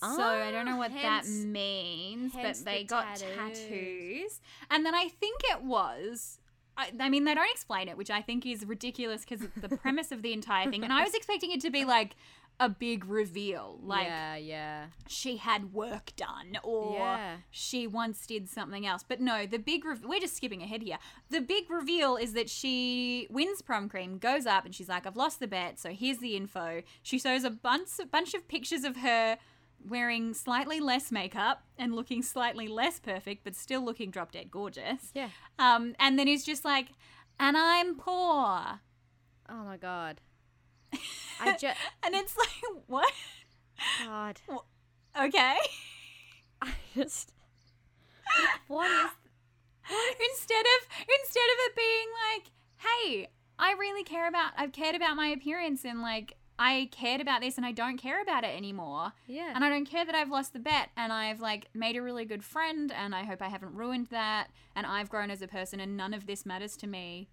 [0.00, 3.36] So I don't know what that means, but hence the they got tattoos.
[3.36, 4.40] tattoos.
[4.68, 6.38] And then I think it was.
[6.76, 9.76] I, I mean, they don't explain it, which I think is ridiculous because it's the
[9.76, 10.82] premise of the entire thing.
[10.82, 12.16] And I was expecting it to be like
[12.60, 14.86] a big reveal, like yeah, yeah.
[15.08, 17.36] she had work done or Yeah.
[17.50, 19.02] she once did something else.
[19.06, 20.98] But no, the big re- we're just skipping ahead here.
[21.30, 25.16] The big reveal is that she wins prom cream, goes up and she's like, "I've
[25.16, 28.84] lost the bet, so here's the info." She shows a bunch a bunch of pictures
[28.84, 29.38] of her
[29.84, 35.10] wearing slightly less makeup and looking slightly less perfect, but still looking drop dead gorgeous.
[35.14, 35.30] Yeah.
[35.58, 36.88] Um, and then he's just like,
[37.40, 38.80] "And I'm poor,"
[39.48, 40.20] Oh my god.
[41.40, 43.12] I just and it's like, "What?
[44.04, 44.40] God.
[45.20, 45.56] Okay."
[46.60, 47.32] I just.
[48.68, 49.10] What is?
[49.90, 50.88] instead of
[51.20, 53.28] instead of it being like, hey,
[53.58, 57.56] I really care about I've cared about my appearance and like I cared about this
[57.56, 59.12] and I don't care about it anymore.
[59.26, 59.52] Yeah.
[59.54, 62.24] And I don't care that I've lost the bet and I've like made a really
[62.24, 65.80] good friend and I hope I haven't ruined that and I've grown as a person
[65.80, 67.28] and none of this matters to me.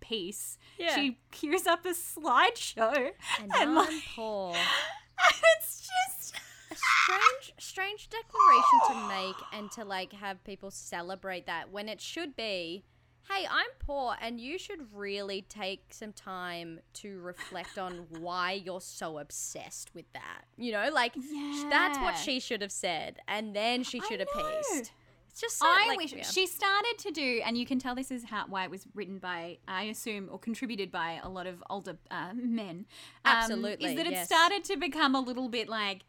[0.00, 0.58] Peace.
[0.78, 0.94] Yeah.
[0.94, 2.94] She cues up a slideshow
[3.40, 4.54] and and I'm like poor.
[5.56, 6.34] it's just
[6.70, 12.00] A strange, strange declaration to make, and to like have people celebrate that when it
[12.00, 12.84] should be,
[13.30, 18.80] hey, I'm poor and you should really take some time to reflect on why you're
[18.80, 20.42] so obsessed with that.
[20.56, 24.28] You know, like sh- that's what she should have said and then she should have
[24.34, 24.90] know.
[25.32, 26.24] It's just so, I like, wish yeah.
[26.24, 29.16] she started to do, and you can tell this is how why it was written
[29.18, 32.84] by, I assume, or contributed by a lot of older uh, men.
[33.24, 34.26] um, Absolutely, is that it yes.
[34.26, 36.02] started to become a little bit like,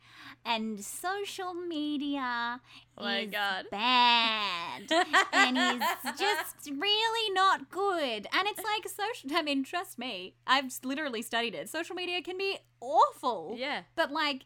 [0.46, 2.60] and social media
[2.98, 3.66] Oh my is God.
[3.72, 4.82] bad
[5.34, 5.88] and is
[6.20, 8.28] just really not good.
[8.34, 9.38] And it's like social.
[9.38, 11.70] I mean, trust me, I've literally studied it.
[11.70, 13.56] Social media can be awful.
[13.58, 13.84] Yeah.
[13.96, 14.44] But like,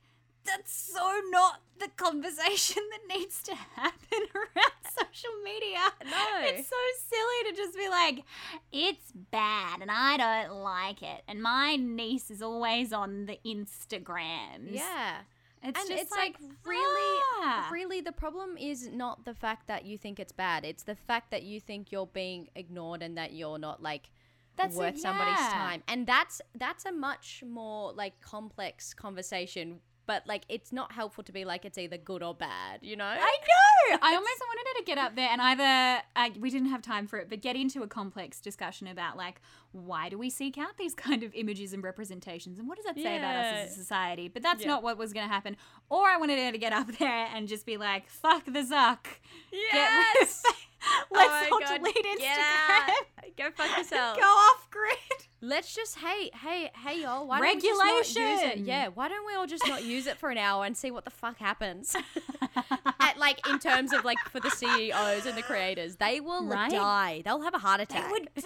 [0.47, 5.79] that's so not the conversation that needs to happen around social media.
[6.05, 6.41] No.
[6.41, 6.75] It's so
[7.09, 8.23] silly to just be like,
[8.71, 11.21] it's bad and I don't like it.
[11.27, 14.71] And my niece is always on the Instagrams.
[14.71, 15.17] Yeah.
[15.63, 17.67] It's and just it's like, really ah.
[17.71, 21.31] really the problem is not the fact that you think it's bad it's the fact
[21.31, 24.11] that you think you're being ignored and that you're not like
[24.55, 25.51] That's worth somebody's yeah.
[25.53, 31.23] time and that's that's a much more like complex conversation but like it's not helpful
[31.23, 33.97] to be like it's either good or bad you know I know.
[34.01, 37.05] I almost wanted her to get up there and either uh, we didn't have time
[37.07, 39.39] for it, but get into a complex discussion about like
[39.71, 42.95] why do we seek out these kind of images and representations, and what does that
[42.95, 44.27] say about us as a society?
[44.27, 44.69] But that's Yeah.
[44.69, 45.55] not what was going to happen.
[45.89, 49.05] Or I wanted her to get up there and just be like, "Fuck the Zuck."
[49.51, 50.55] yes Get
[51.11, 53.35] Let's Oh my all God, delete Instagram.
[53.37, 54.97] go fuck yourself Go off grid.
[55.41, 58.65] let's just hey hey hey y'all why don't we just not use it Regulation.
[58.65, 61.03] yeah why don't we all just not use it for an hour and see what
[61.05, 61.95] the fuck happens
[62.99, 66.71] at like in terms of like for the CEOs and the creators, they will Right?
[66.71, 67.21] die.
[67.25, 68.11] They'll have a heart They attack.
[68.11, 68.29] would.
[68.35, 68.41] They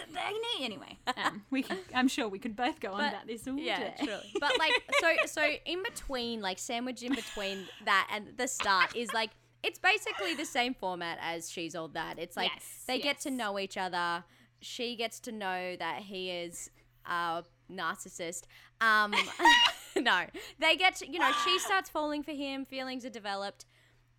[0.59, 0.97] need anyway.
[1.17, 1.63] Um, we.
[1.63, 4.19] Can, I'm sure we could both go on But- about this all yeah, day.
[4.39, 9.13] But like so so in between, like sandwich in between that and the start is
[9.13, 9.31] like
[9.63, 12.17] it's basically the same format as She's All That.
[12.17, 14.23] It's like Yes, they get to know each other.
[14.59, 16.69] She gets to know that he is
[17.05, 18.43] a narcissist.
[18.79, 19.13] Um
[19.95, 20.25] no.
[20.59, 23.65] They get to, you know, she starts falling for him, feelings are developed.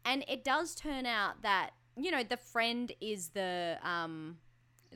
[0.05, 4.39] And it does turn out that, you know, the friend is the um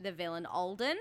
[0.01, 0.97] the villain Alden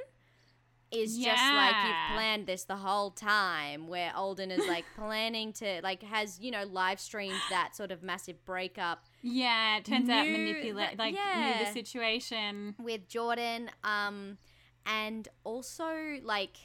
[1.02, 5.80] is just like you've planned this the whole time where Alden is like planning to
[5.82, 10.28] like has, you know, live streamed that sort of massive breakup Yeah, it turns out
[10.28, 12.74] manipulate like knew the situation.
[12.78, 14.38] with Jordan um
[14.84, 16.56] and also like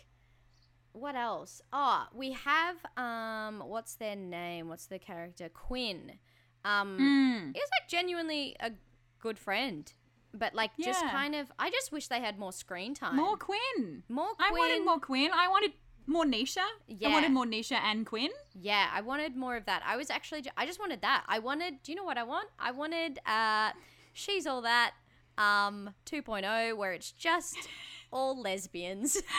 [0.94, 1.62] what else?
[1.72, 4.68] Oh, we have um what's their name?
[4.68, 5.50] What's the character?
[5.50, 6.20] Quinn.
[6.66, 7.50] Um Mm.
[7.56, 8.72] is like genuinely a
[9.20, 9.92] good friend.
[10.34, 13.16] But like just kind of I just wish they had more screen time.
[13.16, 14.04] More Quinn.
[14.08, 15.30] more I wanted more Quinn.
[15.34, 15.72] I wanted
[16.08, 16.64] more Nisha.
[16.88, 17.10] Yeah.
[17.10, 18.30] I wanted more Nisha and Quinn.
[18.54, 19.84] Yeah, I wanted more of that.
[19.86, 21.24] I was actually, I just wanted that.
[21.28, 22.50] I wanted, do you know what I want?
[22.60, 23.72] I wanted, uh,
[24.14, 24.94] she's all that,
[25.38, 27.58] um, 2.0, where it's just
[28.12, 29.18] all lesbians.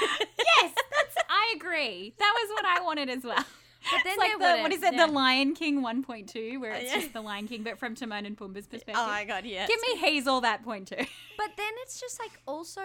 [0.62, 1.16] Yes, that's.
[1.30, 2.14] I agree.
[2.18, 3.45] That was what I wanted as well.
[3.91, 4.80] But then it's like the, what it?
[4.83, 5.07] yeah.
[5.07, 7.01] The Lion King 1.2, where it's yeah.
[7.01, 8.95] just the Lion King, but from Timon and Pumbaa's oh, perspective.
[8.97, 9.68] oh my god, yes.
[9.68, 10.97] Give me Hazel that point too.
[11.39, 12.83] But then it's just like also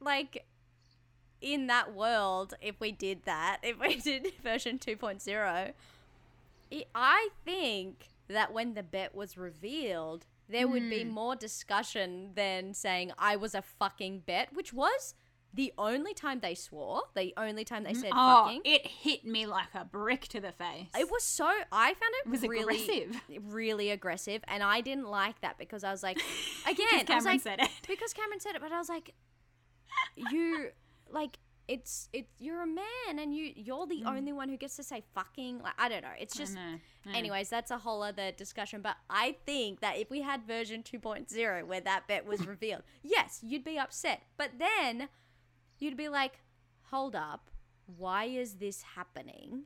[0.00, 0.44] like
[1.40, 5.72] in that world, if we did that, if we did version 2.0,
[6.70, 11.10] it, I think that when the bet was revealed, there would be hmm.
[11.10, 15.14] more discussion than saying I was a fucking bet, which was
[15.56, 18.60] the only time they swore, the only time they said Oh, fucking.
[18.64, 20.86] it hit me like a brick to the face.
[20.96, 23.20] It was so I found it, It was really aggressive.
[23.52, 26.18] really aggressive, and I didn't like that because I was like,
[26.66, 27.70] again, Because I was Cameron like, said it.
[27.88, 29.14] because Cameron said it, but I was like,
[30.16, 30.68] you
[31.10, 31.38] like
[31.68, 35.02] it's it's you're a man and you you're the only one who gets to say
[35.14, 36.08] fucking like I don't know.
[36.18, 36.72] It's just Mm.
[37.06, 38.82] know, I anyways, that's a whole other discussion.
[38.82, 43.40] But I think that if we had version 2.0 where that bet was revealed, yes,
[43.42, 44.22] you'd be upset.
[44.36, 45.08] But then
[45.78, 46.40] you'd be like,
[46.90, 47.50] hold up,
[47.96, 49.62] why is this happening?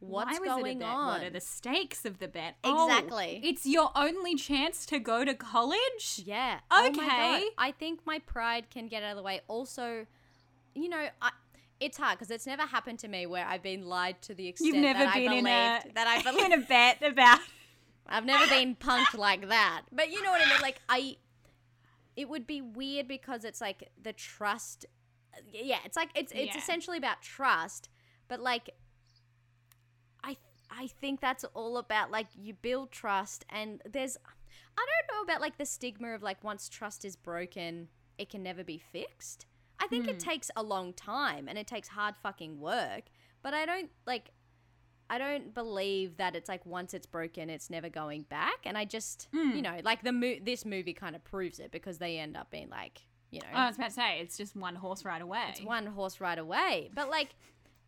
[0.00, 0.88] What's going it a bet?
[0.88, 1.06] on?
[1.06, 2.56] What are the stakes of the bet?
[2.62, 3.40] Oh, Exactly.
[3.42, 6.20] it's your only chance to go to college?
[6.24, 6.58] Yeah.
[6.70, 6.88] Oh.
[6.88, 7.48] Okay.
[7.56, 9.40] I think my pride can get out of the way.
[9.48, 10.06] Also,
[10.74, 11.30] you know, I,
[11.80, 14.74] it's hard because it's never happened to me where I've been lied to the extent
[14.74, 16.44] You've never that been I in believed a that I believed.
[16.52, 17.38] in a bet about
[18.06, 19.82] I've never been punked like that.
[19.90, 20.60] But you know what I mean?
[20.60, 21.16] Like I
[22.16, 24.86] it would be weird because it's like the trust
[25.52, 26.58] yeah, it's like it's it's Yeah.
[26.58, 27.88] essentially about trust,
[28.28, 28.70] but like
[30.22, 30.36] I
[30.70, 34.16] I think that's all about like you build trust and there's
[34.78, 38.42] I don't know about like the stigma of like once trust is broken, it can
[38.42, 39.46] never be fixed.
[39.78, 40.30] I think it hmm.
[40.30, 43.04] takes a long time and it takes hard fucking work,
[43.42, 44.30] but I don't like
[45.08, 48.58] I don't believe that it's like once it's broken, it's never going back.
[48.64, 49.60] And I just, you hmm.
[49.60, 52.68] know, like the mo- this movie kind of proves it because they end up being
[52.70, 53.02] like,
[53.36, 55.44] you know, Oh, I was about to say it's just one horse ride away.
[55.50, 56.90] it's one horse ride away.
[56.94, 57.34] But like,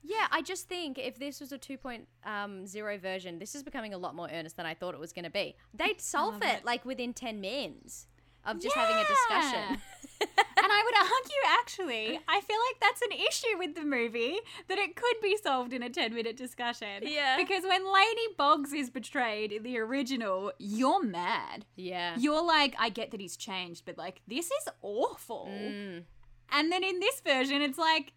[0.03, 2.67] yeah, I just think if this was a 2.0 um,
[3.01, 5.31] version, this is becoming a lot more earnest than I thought it was going to
[5.31, 5.57] be.
[5.75, 6.65] They'd solve it, it.
[6.65, 8.07] like within 10 minutes
[8.45, 9.83] of just having a discussion.
[10.69, 14.39] and I would argue, actually, I feel like that's an issue with the movie
[14.69, 17.03] that it could be solved in a 10 minute discussion.
[17.03, 17.37] Yeah.
[17.37, 21.65] Because when Laney Boggs is betrayed in the original, you're mad.
[21.77, 22.17] yeah.
[22.19, 25.49] You're like, I get that he's changed, but like, this is awful.
[25.51, 26.05] Mm.
[26.51, 28.13] And then in this version, it's like,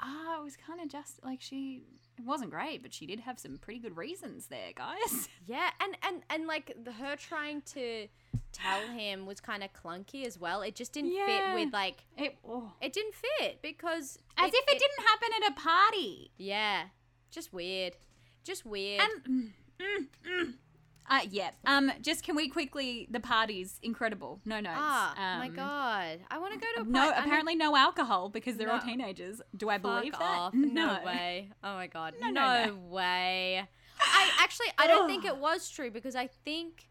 [0.00, 1.82] ah, it was kind of just like she.
[2.18, 5.28] It wasn't great, but she did have some pretty good reasons there, guys.
[5.46, 8.08] Yeah, and and and like the, her trying to
[8.56, 10.62] tell him was kind of clunky as well.
[10.62, 11.26] It just didn't Yeah.
[11.26, 12.72] fit with like It, oh.
[12.80, 16.30] it didn't fit because As if it, didn't happen at a party.
[16.36, 16.84] Yeah,
[17.30, 17.96] just weird,
[18.44, 19.00] just weird.
[19.02, 20.54] And mm, mm, mm.
[21.08, 21.50] Uh, yeah.
[21.64, 21.92] Um.
[22.02, 24.40] Just can we quickly the parties incredible.
[24.44, 24.74] No notes.
[24.76, 27.14] ah, oh my Um, god, I want to go to a No, party.
[27.14, 29.40] Mean, apparently no alcohol because they're all teenagers.
[29.56, 30.20] Do I fuck believe that?
[30.22, 30.54] off.
[30.54, 30.98] No.
[31.06, 31.50] way.
[31.62, 32.74] Oh my god, No, no, no, no.
[32.88, 33.62] way.
[34.00, 36.88] I actually I don't think it was true because I think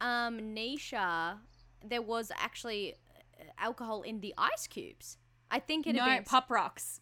[0.00, 1.38] um Nisha
[1.84, 2.94] there was actually
[3.40, 5.18] uh, alcohol in the ice cubes.
[5.50, 7.00] I think it No, been pop rocks.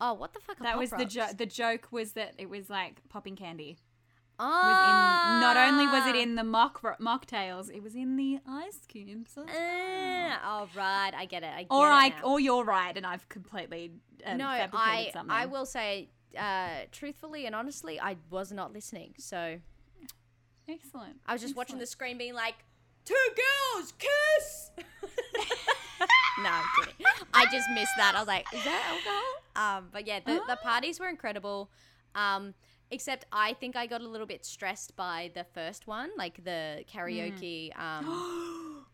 [0.00, 0.60] Oh, what the fuck?
[0.60, 1.36] Are That Pop was the joke.
[1.38, 3.78] The joke was that it was like popping candy.
[4.38, 5.36] Ah.
[5.36, 8.80] In not only was it in the mock ro- mocktails, it was in the ice
[8.86, 9.30] cubes.
[9.38, 9.46] as well.
[9.48, 11.50] Ah, oh right, I get it.
[11.54, 12.20] I get or it I, now.
[12.24, 13.92] or you're right, and I've completely
[14.26, 15.30] uh, no, I something.
[15.30, 19.14] I will say, uh, truthfully and honestly, I was not listening.
[19.18, 19.58] So
[20.68, 21.20] Excellent.
[21.26, 22.54] I was just watching the screen, being like,
[23.04, 24.70] two girls kiss.
[26.42, 27.06] no, I'm kidding.
[27.32, 28.14] I just missed that.
[28.16, 29.78] I was like, is that alcohol?
[29.78, 30.56] Um, but yeah, the, the Ah.
[30.62, 31.70] parties were incredible.
[32.14, 32.54] Um,
[32.90, 36.84] except I think I got a little bit stressed by the first one, like the
[36.92, 37.70] karaoke.
[37.78, 38.04] Um,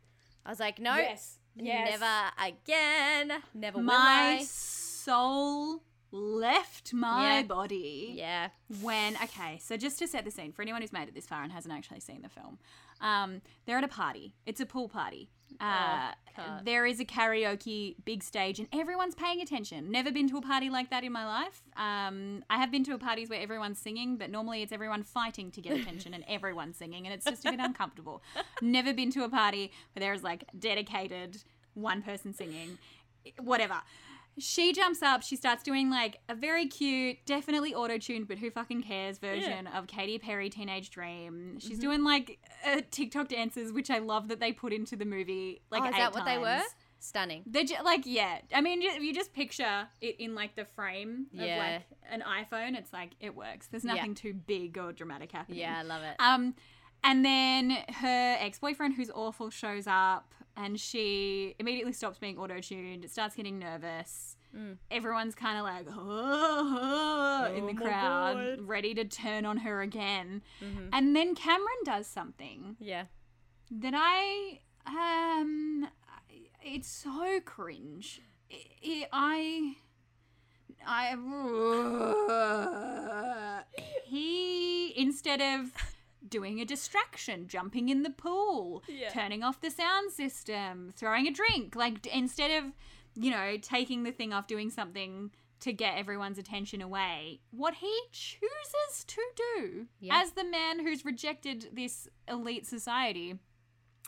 [0.46, 1.38] I was like, no, yes.
[1.54, 2.00] Yes.
[2.00, 5.82] never again, never my soul
[6.12, 7.42] left my Yeah.
[7.42, 8.48] body Yeah,
[8.82, 11.42] when okay so just to set the scene for anyone who's made it this far
[11.42, 12.58] and hasn't actually seen the film
[13.02, 14.32] um, they're at a party.
[14.46, 15.28] It's a pool party.
[15.60, 16.64] Uh, can't.
[16.64, 19.90] there is a karaoke big stage and everyone's paying attention.
[19.90, 21.60] Never been to a party like that in my life.
[21.76, 25.60] Um, i have been to parties where everyone's singing but normally it's everyone fighting to
[25.60, 28.22] get attention and everyone's singing and it's just a bit uncomfortable.
[28.62, 31.42] Never been to a party where there's like dedicated
[31.74, 32.78] one person singing.
[33.40, 33.82] Whatever
[34.38, 35.22] she jumps up.
[35.22, 39.66] She starts doing like a very cute, definitely auto tuned, but who fucking cares version
[39.66, 41.58] of Katy Perry Teenage Dream.
[41.58, 41.80] She's Mm-hmm.
[41.80, 45.62] doing like uh, TikTok dances, which I love that they put into the movie.
[45.70, 46.62] Like, oh, is that what they were?
[46.98, 47.42] Stunning.
[47.46, 48.38] They're ju- like, yeah.
[48.54, 52.76] I mean, ju- you just picture it in like the frame of like an iPhone.
[52.78, 53.66] It's like it works.
[53.66, 53.94] There's Yeah.
[53.94, 55.58] nothing too big or dramatic happening.
[55.58, 56.14] Yeah, I love it.
[56.20, 56.54] Um,
[57.04, 62.60] and then her ex boyfriend, who's awful, shows up, and she immediately stops being auto
[62.60, 63.08] tuned.
[63.10, 64.36] Starts getting nervous.
[64.56, 64.76] Mm.
[64.90, 68.68] Everyone's kind of like "Oh," in the Oh crowd, God.
[68.68, 70.42] ready to turn on her again.
[70.60, 70.90] Mhm.
[70.92, 73.06] And then Cameron does something Yeah.
[73.70, 75.88] that I um,
[76.62, 78.20] it's so cringe.
[78.52, 79.76] I, I
[80.84, 81.16] I
[84.04, 85.72] he instead of
[86.32, 89.10] doing a distraction, jumping in the pool, Yeah.
[89.10, 92.72] turning off the sound system, throwing a drink, like instead of
[93.14, 95.30] you know taking the thing off, doing something
[95.60, 100.20] to get everyone's attention away, what he chooses to do Yeah.
[100.20, 103.38] as the man who's rejected this elite society.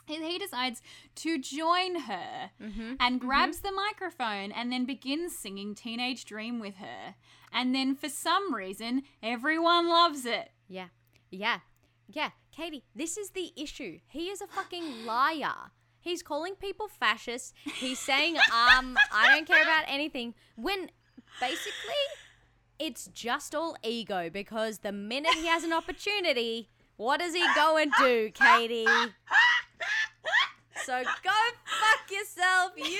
[0.09, 0.81] is He decides
[1.15, 2.95] to join her Mm-hmm.
[2.99, 7.15] and grabs the microphone and then begins singing Teenage Dream with her.
[7.51, 10.51] And then for some reason, everyone loves it.
[10.67, 10.89] Yeah.
[11.31, 11.59] Yeah.
[12.07, 12.29] Yeah.
[12.55, 13.99] Katie, this is the issue.
[14.07, 15.71] He is a fucking liar.
[15.99, 17.53] He's calling people fascists.
[17.63, 20.35] He's saying, um, I don't care about anything.
[20.55, 20.91] When
[21.39, 22.05] basically
[22.77, 27.77] it's just all ego because the minute he has an opportunity, what does he go
[27.77, 28.85] and do, Katie?
[30.85, 31.31] So go
[31.65, 32.99] fuck yourself, you.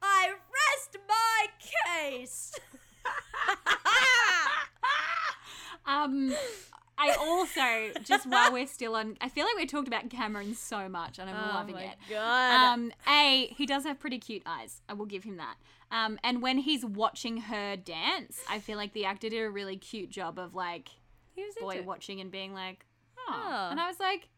[0.00, 2.54] I rest my case.
[5.86, 6.34] Um,
[6.98, 10.88] I also, just while we're still on, I feel like we talked about Cameron so
[10.88, 11.96] much and I'm oh loving my it.
[12.08, 12.72] god.
[12.74, 14.80] Um, A, he does have pretty cute eyes.
[14.88, 15.56] I will give him that.
[15.90, 19.76] Um, and when he's watching her dance, I feel like the actor did a really
[19.76, 20.88] cute job of like
[21.34, 22.86] he was boy watching and being like,
[23.18, 23.32] oh.
[23.46, 23.68] Oh.
[23.70, 24.28] And I was like,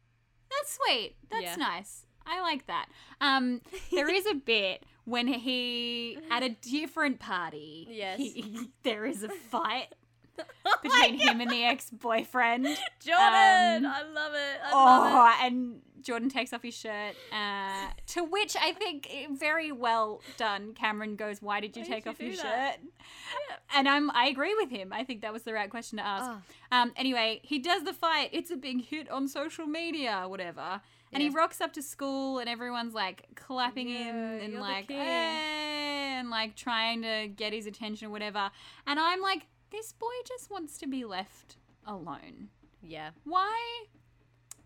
[0.51, 1.15] that's sweet.
[1.31, 1.55] That's Yeah.
[1.57, 2.05] nice.
[2.27, 2.87] I like that.
[3.23, 7.87] Um, there is a bit when he at a different party.
[7.91, 8.19] Yes.
[8.19, 9.95] he- there is a fight
[10.83, 12.65] between him and the ex-boyfriend.
[13.01, 14.61] Jordan, Um, I love it.
[14.65, 15.47] I Oh, love it.
[15.47, 17.17] and Jordan takes off his shirt.
[17.33, 20.73] Uh, to which I think eh, very well done.
[20.75, 24.11] Cameron goes, "Why did you Why take you off do your that?" shirt?" And I'm
[24.13, 24.93] I agree with him.
[24.93, 26.31] I think that was the right question to ask.
[26.31, 26.41] Oh.
[26.77, 28.31] Um, anyway, he does the fight.
[28.33, 30.81] It's a big hit on social media, whatever.
[31.13, 36.31] And he rocks up to school, and everyone's like clapping him and like, "Hey," and
[36.31, 38.51] like trying to get his attention or whatever.
[38.87, 41.57] And I'm like, this boy just wants to be left
[41.87, 42.49] alone.
[42.83, 43.11] Yeah.
[43.25, 43.85] Why?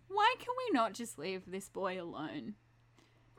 [0.07, 2.55] Why can we not just leave this boy alone?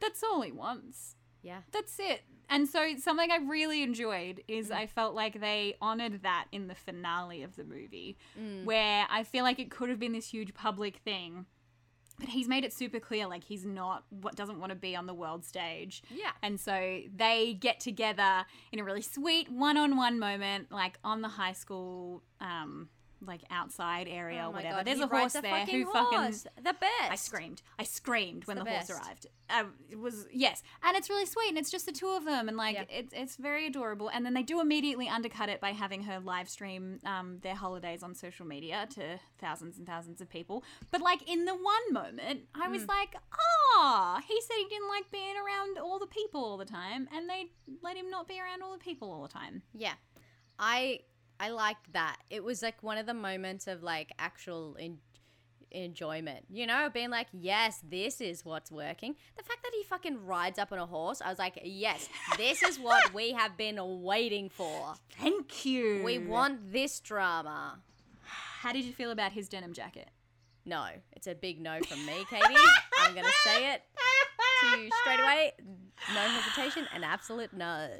[0.00, 1.16] That's all he wants.
[1.42, 1.60] Yeah.
[1.72, 2.22] That's it.
[2.50, 4.76] And so something I really enjoyed is Mm.
[4.76, 8.64] I felt like they honored that in the finale of the movie, Mm.
[8.64, 11.46] where I feel like it could have been this huge public thing.
[12.18, 15.06] But he's made it super clear like he's not what doesn't want to be on
[15.06, 16.02] the world stage.
[16.10, 16.30] Yeah.
[16.42, 21.52] And so they get together in a really sweet one-on-one moment like on the high
[21.52, 22.88] school um
[23.26, 24.76] like outside area Oh or whatever.
[24.78, 26.30] God, There's a horse a there fucking who fucking
[26.62, 27.10] the best.
[27.10, 27.62] I screamed.
[27.78, 29.26] I screamed when the the, horse arrived.
[29.50, 32.48] Um, it was yes, and it's really sweet, and it's just the two of them,
[32.48, 32.84] and like Yeah.
[32.88, 34.08] it's it's very adorable.
[34.08, 38.02] And then they do immediately undercut it by having her live stream um, their holidays
[38.02, 40.64] on social media to thousands and thousands of people.
[40.90, 42.70] But like in the one moment, I Mm.
[42.72, 43.14] was like,
[43.76, 47.28] ah, he said he didn't like being around all the people all the time, and
[47.28, 47.50] they
[47.82, 49.62] let him not be around all the people all the time.
[49.74, 49.94] Yeah.
[50.58, 51.00] I
[51.44, 52.16] I liked that.
[52.30, 54.98] It was like one of the moments of like actual en-
[55.70, 56.46] enjoyment.
[56.48, 60.58] You know, being like, "Yes, this is what's working." The fact that he fucking rides
[60.58, 64.48] up on a horse, I was like, "Yes, this is what we have been waiting
[64.48, 64.94] for.
[65.20, 66.00] Thank you.
[66.02, 67.80] We want this drama."
[68.22, 70.08] How did you feel about his denim jacket?
[70.64, 72.54] No, it's a big no from me, Katie.
[73.02, 73.82] I'm going to say it
[74.62, 75.52] to you straight away.
[76.14, 77.90] No hesitation, an absolute no.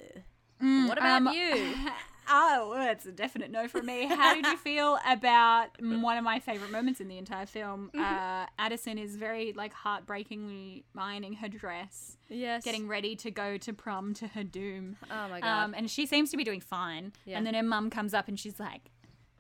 [0.61, 1.75] What about um, you?
[2.29, 4.07] Oh, well, it's a definite no for me.
[4.07, 7.91] How did you feel about one of my favorite moments in the entire film?
[7.95, 8.01] Mm-hmm.
[8.01, 12.65] Uh, Addison is very like heartbreakingly ironing her dress, Yes.
[12.65, 14.97] getting ready to go to prom to her doom.
[15.11, 15.65] Oh my god.
[15.65, 17.13] Um, and she seems to be doing fine.
[17.25, 17.39] Yeah.
[17.39, 18.91] And then her mum comes up and she's like,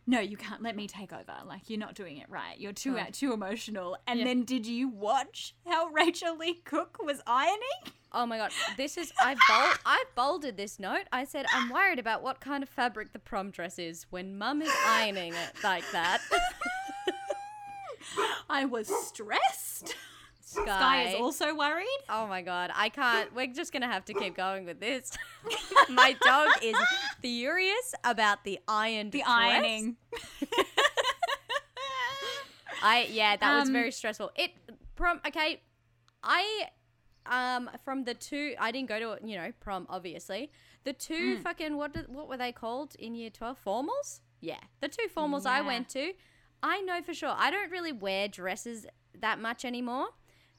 [0.06, 1.34] "No, you can't let me take over.
[1.46, 2.58] Like you're not doing it right.
[2.58, 3.06] You're too Oh.
[3.12, 4.26] too emotional." And Yeah.
[4.26, 7.92] then did you watch how Rachael Leigh Cook was ironing?
[8.12, 11.06] Oh my god, this is I bold I bolded this note.
[11.12, 14.62] I said I'm worried about what kind of fabric the prom dress is when mum
[14.62, 16.20] is ironing it like that.
[18.50, 19.96] I was stressed.
[20.54, 20.64] Sky.
[20.66, 21.86] Sky is also worried.
[22.08, 23.34] Oh my god, I can't.
[23.34, 25.12] We're just gonna have to keep going with this.
[25.90, 26.76] my dog is
[27.20, 29.28] furious about the ironed The dress.
[29.28, 29.96] ironing.
[32.82, 34.30] I yeah, that was Um, very stressful.
[34.36, 34.50] It
[34.96, 35.60] prom okay.
[36.22, 36.68] I
[37.26, 40.50] um from the two I didn't go to you know prom obviously.
[40.84, 40.98] The Mm.
[40.98, 44.20] two fucking what did, what were they called in year 12 formals?
[44.40, 44.60] Yeah.
[44.80, 46.12] The two formals I went to,
[46.62, 47.32] I know for sure.
[47.34, 48.86] I don't really wear dresses
[49.18, 50.08] that much anymore.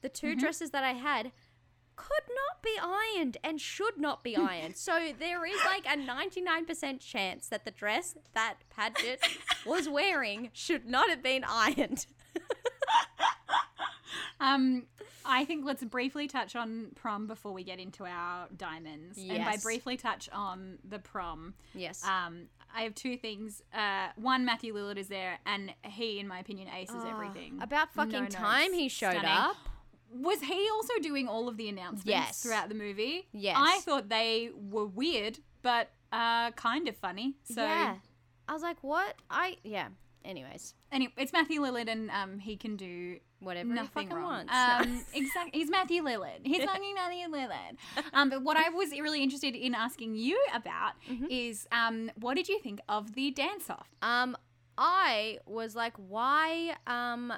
[0.05, 0.39] The 2 Mm-hmm.
[0.39, 1.31] dresses that I had
[1.95, 4.75] could not be ironed and should not be ironed.
[4.77, 9.17] so there is like a 99% chance that the dress that Padgett
[9.65, 12.05] was wearing should not have been ironed.
[14.39, 14.83] Um,
[15.25, 19.17] I think let's briefly touch on prom before we get into our diamonds.
[19.17, 22.03] And by briefly touch on the prom, Yes.
[22.05, 22.43] um,
[22.75, 23.63] I have two things.
[23.73, 27.59] Uh, one, Matthew Lillard is there, and he, in my opinion, aces Oh, everything.
[27.61, 29.29] About fucking No time he showed Stunning.
[29.29, 29.55] up.
[30.11, 32.41] Was he also doing all of the announcements Yes.
[32.43, 33.27] throughout the movie?
[33.33, 33.57] Yes.
[33.59, 37.35] I thought they were weird, but uh, kind of funny.
[37.43, 37.95] So yeah.
[38.47, 39.15] I was like, what?
[39.29, 39.87] I yeah.
[40.23, 44.47] Anyways, anyway, it's Matthew Lillard, and um, he can do whatever he nothing wrong.
[44.47, 44.53] wants.
[44.55, 45.51] Um, exactly.
[45.59, 46.39] He's Matthew Lillard.
[46.43, 47.77] He's fucking Matthew Lillard.
[48.11, 51.25] Um, but what I was really interested in asking you about Mm-hmm.
[51.29, 53.87] is, um, what did you think of the dance off?
[54.01, 54.35] Um,
[54.79, 56.75] I was like, why?
[56.87, 57.31] Um,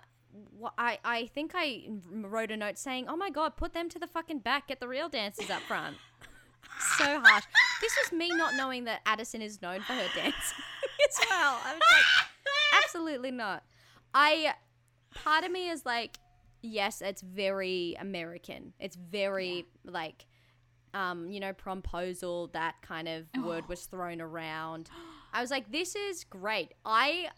[0.78, 4.08] I I think I wrote a note saying, "Oh my god, put them to the
[4.08, 4.68] fucking back.
[4.68, 5.98] Get the real dancers up front."
[6.98, 7.46] so harsh.
[7.82, 10.34] This was me not knowing that Addison is known for her dancing
[11.10, 11.60] as well.
[11.64, 13.64] I was like, absolutely not.
[14.14, 14.54] I
[15.14, 16.18] part of me is like,
[16.62, 18.74] yes, it's very American.
[18.80, 20.26] It's very like
[20.94, 24.90] um, you know, promposal, that kind of word was thrown around.
[25.34, 26.74] I was like, this is great.
[26.86, 27.30] I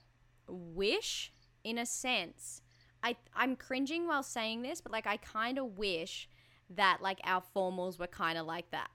[0.47, 1.33] wish,
[1.63, 2.61] in a sense,
[3.03, 6.27] I I'm cringing while saying this, but like I kind of wish
[6.75, 8.89] that like our formals were kind of like that,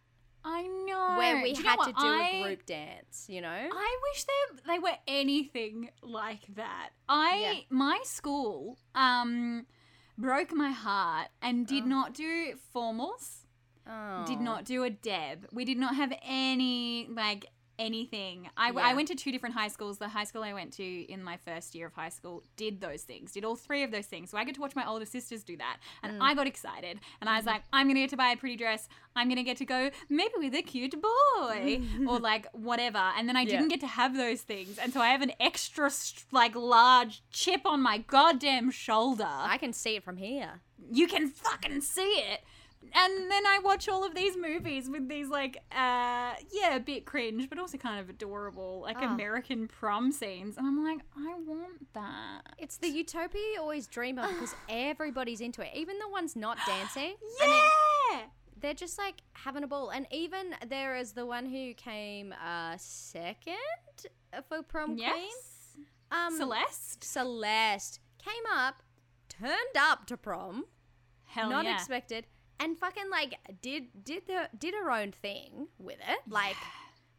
[0.45, 1.15] I know.
[1.19, 3.27] where we Do had to do I- a group dance.
[3.29, 3.69] You know?
[3.73, 6.91] I wish they they were anything like that.
[7.09, 7.61] I Yeah.
[7.71, 9.67] my school um
[10.17, 11.87] broke my heart and did Oh.
[11.87, 13.47] not do formals.
[13.87, 14.25] oh.
[14.27, 15.47] Did not do a deb.
[15.53, 17.47] We did not have any like
[17.79, 18.49] anything.
[18.57, 18.81] I, Yeah.
[18.81, 19.99] I went to two different high schools.
[19.99, 23.03] The high school I went to in my first year of high school did those
[23.03, 24.31] things, did all three of those things.
[24.31, 25.79] So I get to watch my older sisters do that.
[26.03, 26.22] And Mm.
[26.22, 27.01] I got excited.
[27.20, 28.89] And I was like, I'm going to get to buy a pretty dress.
[29.16, 32.99] I'm going to get to go maybe with a cute boy or like whatever.
[33.16, 34.79] And then I didn't get to have those things.
[34.79, 35.91] And so I have an extra,
[36.33, 40.61] like, large chip on my goddamn shoulder I can see it from here.
[40.91, 42.41] you can fucking see it.
[42.93, 47.05] And then I watch all of these movies with these like uh yeah, a bit
[47.07, 49.07] cringe, but also kind of adorable, like Oh.
[49.09, 50.57] American prom scenes.
[50.57, 52.43] And I'm like, I want that.
[52.59, 55.70] It's the utopia you always dream of because everybody's into it.
[55.74, 57.14] Even the ones not dancing.
[57.41, 57.62] It-
[58.12, 58.20] Yeah.
[58.61, 59.91] they're just like having a ball.
[59.91, 63.57] And even there is the one who came uh second
[64.49, 64.99] for prom queen.
[64.99, 65.76] Yes.
[66.11, 67.03] Um Celeste.
[67.03, 68.82] Celeste came up,
[69.28, 70.64] turned up to prom,
[71.24, 71.74] Hell not yeah.
[71.74, 72.26] expected,
[72.61, 76.19] and fucking like did did the did her own thing with it.
[76.29, 76.57] Like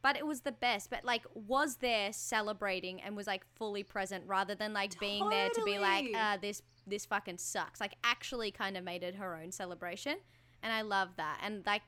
[0.02, 0.92] but it was the best.
[0.92, 5.50] But like was there celebrating and was like fully present rather than like being there
[5.50, 7.82] to be like, uh this this fucking sucks.
[7.82, 10.18] Like actually kind of made it her own celebration.
[10.62, 11.40] And I love that.
[11.44, 11.82] And like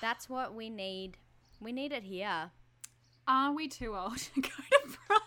[0.00, 1.16] that's what we need.
[1.60, 2.50] We need it here.
[3.26, 5.20] Are we too old to go to prom?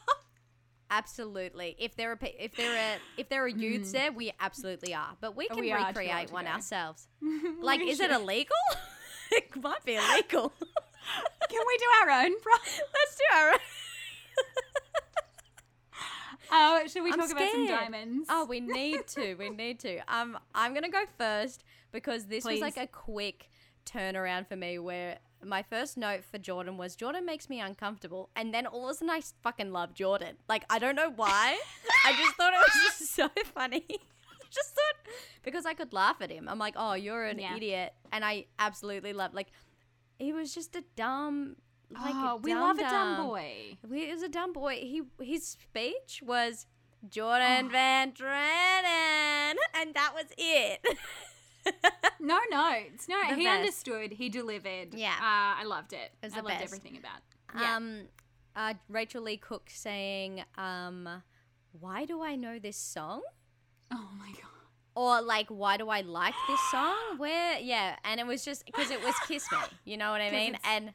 [0.92, 1.76] Absolutely.
[1.78, 5.16] If there are if there are if there are youths there, we absolutely are.
[5.22, 5.60] But we can.
[5.60, 7.08] We are too old recreate one ourselves.
[7.62, 8.56] Like, is it illegal?
[9.32, 10.54] it might be illegal.
[11.50, 12.32] Can we do our own?
[12.32, 13.54] Let's do our.
[16.52, 18.28] Uh, should we I'm talk about some diamonds?
[18.30, 19.36] Oh, we need to.
[19.36, 20.00] We need to.
[20.08, 23.50] Um, I'm gonna go first because this was like a quick
[23.86, 24.80] turnaround for me.
[24.80, 28.92] Where my first note for Jordan was Jordan makes me uncomfortable, and then all of
[28.92, 30.36] a sudden I fucking love Jordan.
[30.48, 31.58] Like I don't know why.
[32.06, 33.86] I just thought it was just so funny.
[34.52, 35.14] just thought
[35.44, 36.48] because I could laugh at him.
[36.50, 37.56] I'm like, oh, you're an Yeah.
[37.56, 39.34] idiot, and I absolutely love.
[39.34, 39.48] Like
[40.18, 41.56] he was just a dumb.
[41.92, 43.28] Like oh, we dumb love a dumb dumb.
[43.28, 43.78] boy.
[43.92, 44.76] He was a dumb boy.
[44.76, 46.68] He his speech was
[47.08, 47.70] Jordan oh.
[47.70, 50.86] Van Draanen, and that was it.
[52.22, 53.08] No notes.
[53.08, 53.58] No, The he best.
[53.60, 54.12] understood.
[54.12, 54.94] He delivered.
[54.94, 55.14] Yeah.
[55.14, 56.12] Uh, I loved it.
[56.22, 56.64] was I the loved best.
[56.66, 57.60] everything about it.
[57.62, 57.76] Yeah.
[57.78, 58.02] Um,
[58.56, 61.08] uh, Rachael Leigh Cook saying, um,
[61.72, 63.22] "Why do I know this song?"
[63.92, 64.44] oh my god.
[64.96, 68.92] Or like, "Why do I like this song?" Where, yeah, and it was just because
[68.92, 70.58] it was "Kiss Me," you know what I mean?
[70.66, 70.94] And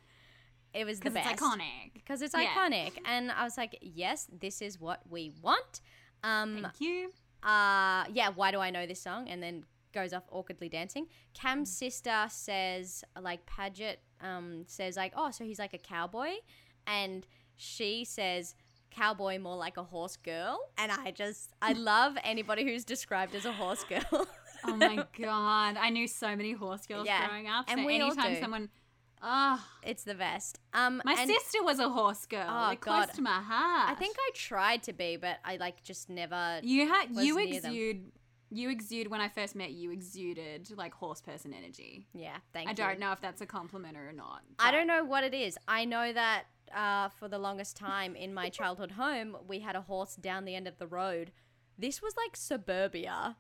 [0.75, 1.95] it was the Because best it's iconic.
[1.95, 2.49] because it's Yeah.
[2.55, 5.81] iconic, and I was like, "Yes, this is what we want."
[6.23, 7.09] Um, Thank you.
[7.43, 11.75] uh yeah why do i know this song and then goes off awkwardly dancing cam's
[11.75, 16.33] sister says like Padgett um says like oh so he's like a cowboy
[16.87, 17.27] and
[17.57, 18.55] she says
[18.91, 23.45] cowboy more like a horse girl and i just i love anybody who's described as
[23.45, 24.27] a horse girl
[24.67, 25.77] Oh my god.
[25.79, 27.29] I knew so many horse girls Yeah.
[27.29, 27.67] growing up.
[27.69, 28.41] And so we all anytime do.
[28.41, 28.69] someone
[29.23, 32.47] Oh, it's the best um my and sister was a horse girl.
[32.49, 33.91] Oh, Like, close to my heart.
[33.91, 38.11] i think i tried to be but i like just never you had you exude
[38.51, 42.07] you exude when I first met you exuded like horse person energy.
[42.15, 42.71] yeah thank you.
[42.71, 44.43] I you don't know if that's a compliment or not.
[44.59, 45.59] I don't know what it is.
[45.67, 49.83] I know that uh, for the longest time in my childhood home, we had a
[49.83, 51.33] horse down the end of the road.
[51.79, 53.37] This was like suburbia.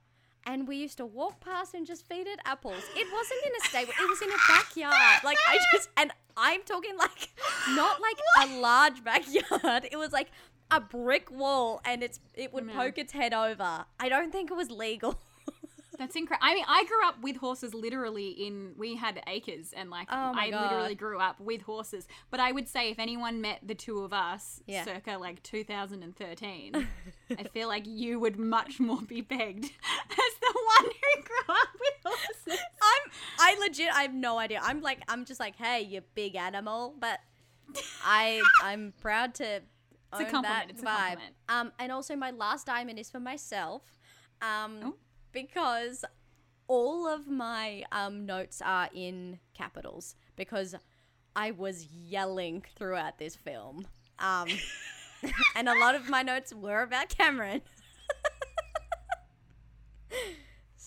[0.46, 2.82] And we used to walk past and just feed it apples.
[2.94, 5.24] It wasn't in a stable, it was in a backyard.
[5.24, 7.30] Like, I just, and I'm talking like,
[7.70, 9.88] not like a large backyard.
[9.90, 10.30] It was like
[10.70, 13.84] a brick wall and it's it would poke its head over.
[14.00, 15.20] I don't think it was legal.
[15.98, 16.44] That's incredible.
[16.44, 20.32] I mean, I grew up with horses literally in, we had acres and like, Oh
[20.34, 20.62] I God.
[20.62, 22.08] literally grew up with horses.
[22.32, 24.84] But I would say if anyone met the two of us Yeah.
[24.84, 26.88] circa like 2013,
[27.38, 29.64] I feel like you would much more be pegged
[30.10, 32.60] as the one who grew up with horses.
[32.82, 34.58] I'm I legit I have no idea.
[34.64, 37.20] I'm like I'm just like, hey, you big animal, but
[38.04, 39.62] I I'm proud to
[40.20, 41.34] It's a compliment, it's a compliment.
[41.48, 43.82] Um and also my last diamond is for myself.
[44.42, 44.94] Um Oh.
[45.32, 46.04] because
[46.66, 50.74] all of my um notes are in capitals because
[51.36, 53.86] I was yelling throughout this film.
[54.18, 54.48] Um
[55.56, 57.62] and a lot of my notes were about Cameron.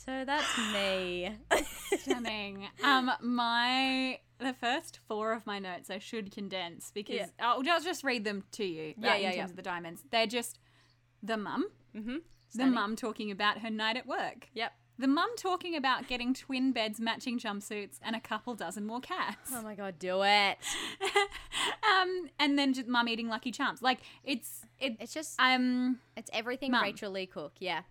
[0.07, 1.29] so that's me.
[1.99, 2.67] Stunning.
[2.83, 7.25] Um, my the first four of my notes I should condense because Yeah.
[7.39, 8.93] I'll just just read them to you.
[8.97, 9.39] Yeah, uh, yeah, in yeah.
[9.41, 10.59] terms of the diamonds, they're just
[11.23, 11.65] the mum,
[11.95, 12.17] mm-hmm.
[12.55, 14.71] the mum talking about her night at work, Yep.
[14.99, 19.51] the mum talking about getting twin beds, matching jumpsuits, and a couple dozen more cats.
[19.53, 20.57] Oh my god, do it.
[21.83, 23.81] um, and then just mum eating Lucky Charms.
[23.81, 24.97] Like it's it.
[24.99, 26.83] It's just Um, it's everything Mum.
[26.83, 27.53] Rachael Leigh Cook.
[27.59, 27.81] Yeah.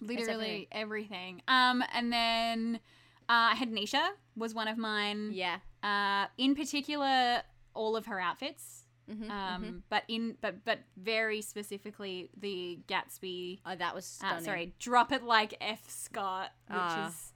[0.00, 1.42] Literally everything.
[1.48, 2.80] Um, and then
[3.28, 5.30] uh, I had Nisha was one of mine.
[5.32, 5.58] Yeah.
[5.82, 7.42] Uh, in particular,
[7.74, 8.82] all of her outfits.
[9.08, 9.82] Mhm, Um, mhm.
[9.88, 13.60] but in but but very specifically the Gatsby.
[13.64, 17.32] Oh, that was Uh, sorry, drop it like F Scott, which Ah, is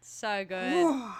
[0.00, 1.10] so good.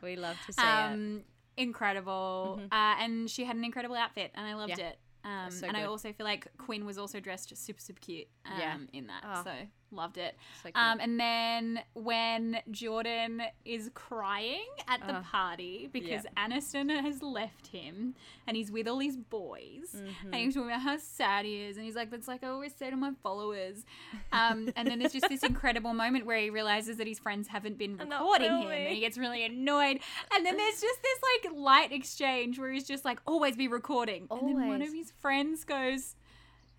[0.00, 0.64] we love to see it.
[0.64, 1.24] um,
[1.56, 2.60] incredible.
[2.60, 2.66] Mhm.
[2.66, 4.90] Uh, and she had an incredible outfit, and I loved Yeah.
[4.90, 4.98] it.
[5.24, 8.28] Um, so and I also feel like Quinn was also dressed super super cute.
[8.46, 8.78] Um, Yeah.
[8.92, 9.42] in that, Oh.
[9.42, 10.36] so loved it.
[10.62, 10.76] So cute.
[10.76, 15.24] Um, and then when Jordan is crying at the Ugh.
[15.24, 16.34] party because Yep.
[16.36, 18.14] Aniston has left him
[18.46, 20.24] and he's with all his boys Mhm.
[20.24, 22.74] and he's talking about how sad he is and he's like, that's like I always
[22.74, 23.84] say to my followers.
[24.32, 27.78] Um, and then there's just this incredible moment where he realizes that his friends haven't
[27.78, 30.00] been recording him and he gets really annoyed.
[30.34, 34.26] And then there's just this like light exchange where he's just like, always be recording.
[34.30, 36.14] And then one of his friends goes,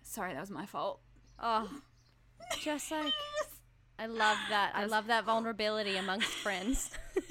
[0.02, 1.00] sorry, that was my fault.
[1.42, 1.68] oh,
[2.58, 3.12] just like
[3.98, 4.72] I love that.
[4.74, 6.90] I love that vulnerability amongst friends.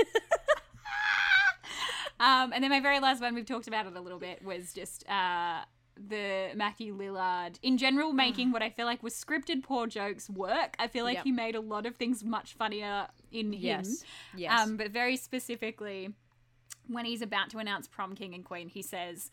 [2.22, 4.74] Um, and then my very last one, we've talked about it a little bit, was
[4.74, 5.62] just uh,
[5.96, 7.56] the Matthew Lillard.
[7.64, 10.76] In general, making what I feel like was scripted poor jokes work.
[10.80, 11.24] I feel like Yep.
[11.24, 13.62] he made a lot of things much funnier in him.
[13.62, 14.04] yes.
[14.36, 14.60] Yes.
[14.60, 16.10] Um, but very specifically,
[16.88, 19.32] when he's about to announce prom king and queen, he says,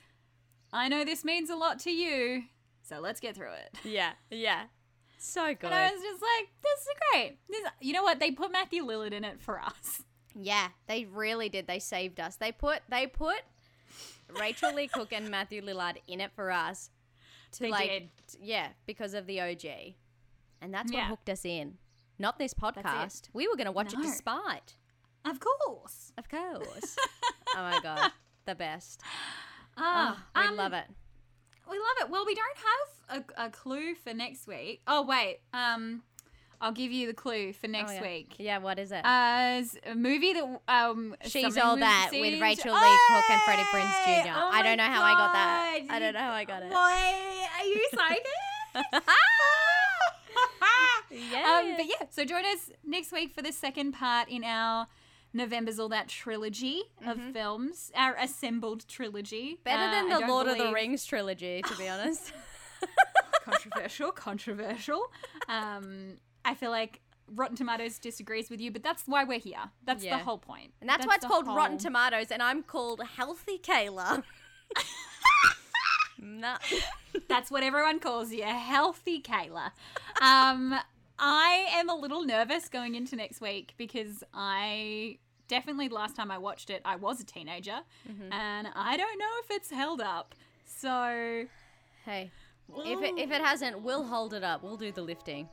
[0.73, 2.45] "I know this means a lot to you,
[2.83, 4.13] so let's get through it." yeah.
[4.31, 4.67] Yeah.
[5.19, 5.65] So good.
[5.65, 7.39] And I was just like, "This is great.
[7.49, 8.19] This, you know what?
[8.21, 10.03] They put Matthew Lillard in it for us."
[10.35, 11.67] Yeah, they really did.
[11.67, 12.37] They saved us.
[12.37, 13.39] They put they put
[14.39, 16.91] Rachael Leigh Cook and Matthew Lillard in it for us.
[17.53, 18.09] To They like, did.
[18.43, 19.95] yeah, because of the OG,
[20.61, 21.09] and that's what Yeah.
[21.09, 21.79] hooked us in.
[22.19, 23.29] Not this podcast.
[23.33, 24.01] We were going to watch No.
[24.01, 24.75] it despite.
[25.25, 26.13] Of course.
[26.19, 26.97] Of course.
[27.55, 28.13] oh my god,
[28.45, 29.01] the best.
[29.79, 30.85] Ah, Oh, we um, love it.
[31.71, 32.11] We love it.
[32.11, 34.81] Well, we don't have a, a clue for next week.
[34.87, 36.03] Oh wait, um,
[36.61, 38.03] I'll give you the clue for next Oh, yeah.
[38.03, 38.35] week.
[38.39, 39.01] Yeah, what is it?
[39.05, 44.25] As a movie that um, She's all that with Rachael Leigh Cook and Freddie Prinze
[44.25, 44.31] Jr.
[44.35, 45.81] Oh I don't know how I got that.
[45.91, 46.71] I don't know how I got it.
[46.71, 48.27] Boy, are you psychic?
[51.11, 51.61] yeah.
[51.61, 54.87] Um, but yeah, so join us next week for the second part in our
[55.37, 59.55] November's All That trilogy of films, our assembled trilogy.
[59.55, 59.63] Mm-hmm.
[59.65, 62.33] Better Uh, than I the Lord of the Rings trilogy, to be honest.
[63.45, 65.11] controversial, controversial.
[65.49, 66.15] Um,
[66.45, 67.01] I feel like
[67.35, 69.71] Rotten Tomatoes disagrees with you, but that's why we're here.
[69.85, 70.19] That's Yeah.
[70.19, 70.73] the whole point.
[70.81, 74.23] And that's, why it's called Rotten Tomatoes, and I'm called Healthy Kayla.
[76.19, 76.59] nah.
[77.29, 79.71] That's what everyone calls you, healthy Kayla.
[80.21, 80.75] Um,
[81.19, 85.19] I am a little nervous going into next week because I
[85.49, 87.79] definitely the last time I watched it, I was a teenager,
[88.11, 88.33] Mm-hmm.
[88.33, 90.35] and I don't know if it's held up.
[90.65, 91.45] So
[92.05, 92.31] Hey,
[92.85, 94.63] if it, if it hasn't, we'll hold it up.
[94.63, 95.49] We'll do the lifting.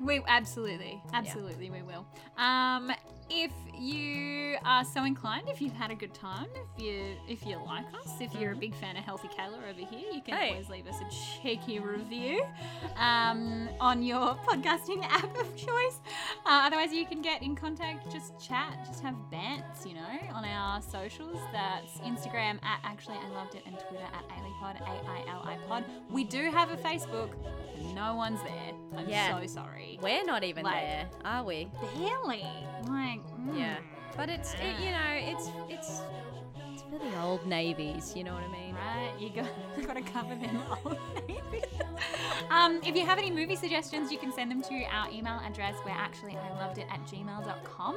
[0.00, 2.06] We absolutely, absolutely, we will.
[2.36, 2.92] Um,
[3.28, 7.58] if you are so inclined, if you've had a good time, if you if you
[7.66, 10.50] like us, if you're a big fan of Healthy Kayla over here, you can Hey.
[10.52, 12.42] always leave us a cheeky review
[12.96, 16.00] um, on your podcasting app of choice.
[16.46, 20.44] Uh, otherwise, you can get in contact, just chat, just have bants, you know, on
[20.44, 21.36] our socials.
[21.52, 25.56] That's Instagram at actually I loved it and Twitter at AiliPod, A I L I
[25.68, 25.84] Pod.
[26.10, 27.30] We do have a Facebook.
[27.94, 28.72] No one's there.
[28.96, 29.38] I'm Yeah.
[29.38, 29.98] so sorry.
[30.02, 31.68] We're not even Like- there, are we?
[31.94, 32.46] Barely.
[32.88, 33.58] Like, mm.
[33.58, 33.78] Yeah.
[34.16, 36.02] But it's it, you know it's it's
[36.72, 38.14] it's for the old navies.
[38.16, 38.74] You know what I mean?
[38.74, 39.48] Right, you got,
[39.86, 40.96] got to cover them all.
[42.50, 45.74] um, if you have any movie suggestions, you can send them to our email address
[45.82, 47.96] where actually I loved it at gmail.com.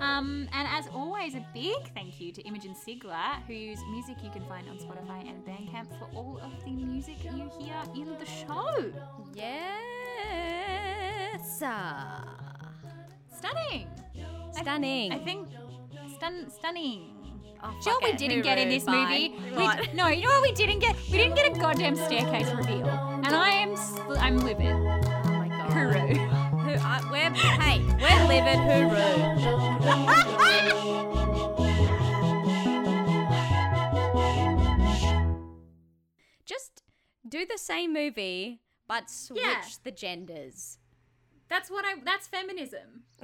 [0.00, 4.44] Um, and as always, a big thank you to Imogen Sigler, whose music you can
[4.46, 8.92] find on Spotify and Bandcamp for all of the music you hear in the show.
[9.34, 9.80] Yes.
[13.32, 13.88] Stunning.
[14.52, 15.12] Stunning.
[15.12, 15.48] I think
[16.16, 17.16] stun, stunning.
[17.62, 19.32] Oh, Do you know fuck what we didn't get in this fine.
[19.32, 19.56] movie?
[19.56, 20.96] We no, you know what we didn't get?
[21.10, 24.66] We didn't get a goddamn staircase reveal, and I am sl- I'm livid.
[24.72, 24.78] Oh
[25.28, 25.70] my god.
[25.70, 26.16] Hooroo.
[26.60, 30.40] Who, uh, we're, hey, we're livid hooroo.
[36.44, 36.82] Just
[37.28, 39.62] do the same movie, but switch Yeah.
[39.84, 40.78] the genders.
[41.48, 41.94] That's what I.
[42.04, 43.04] That's feminism.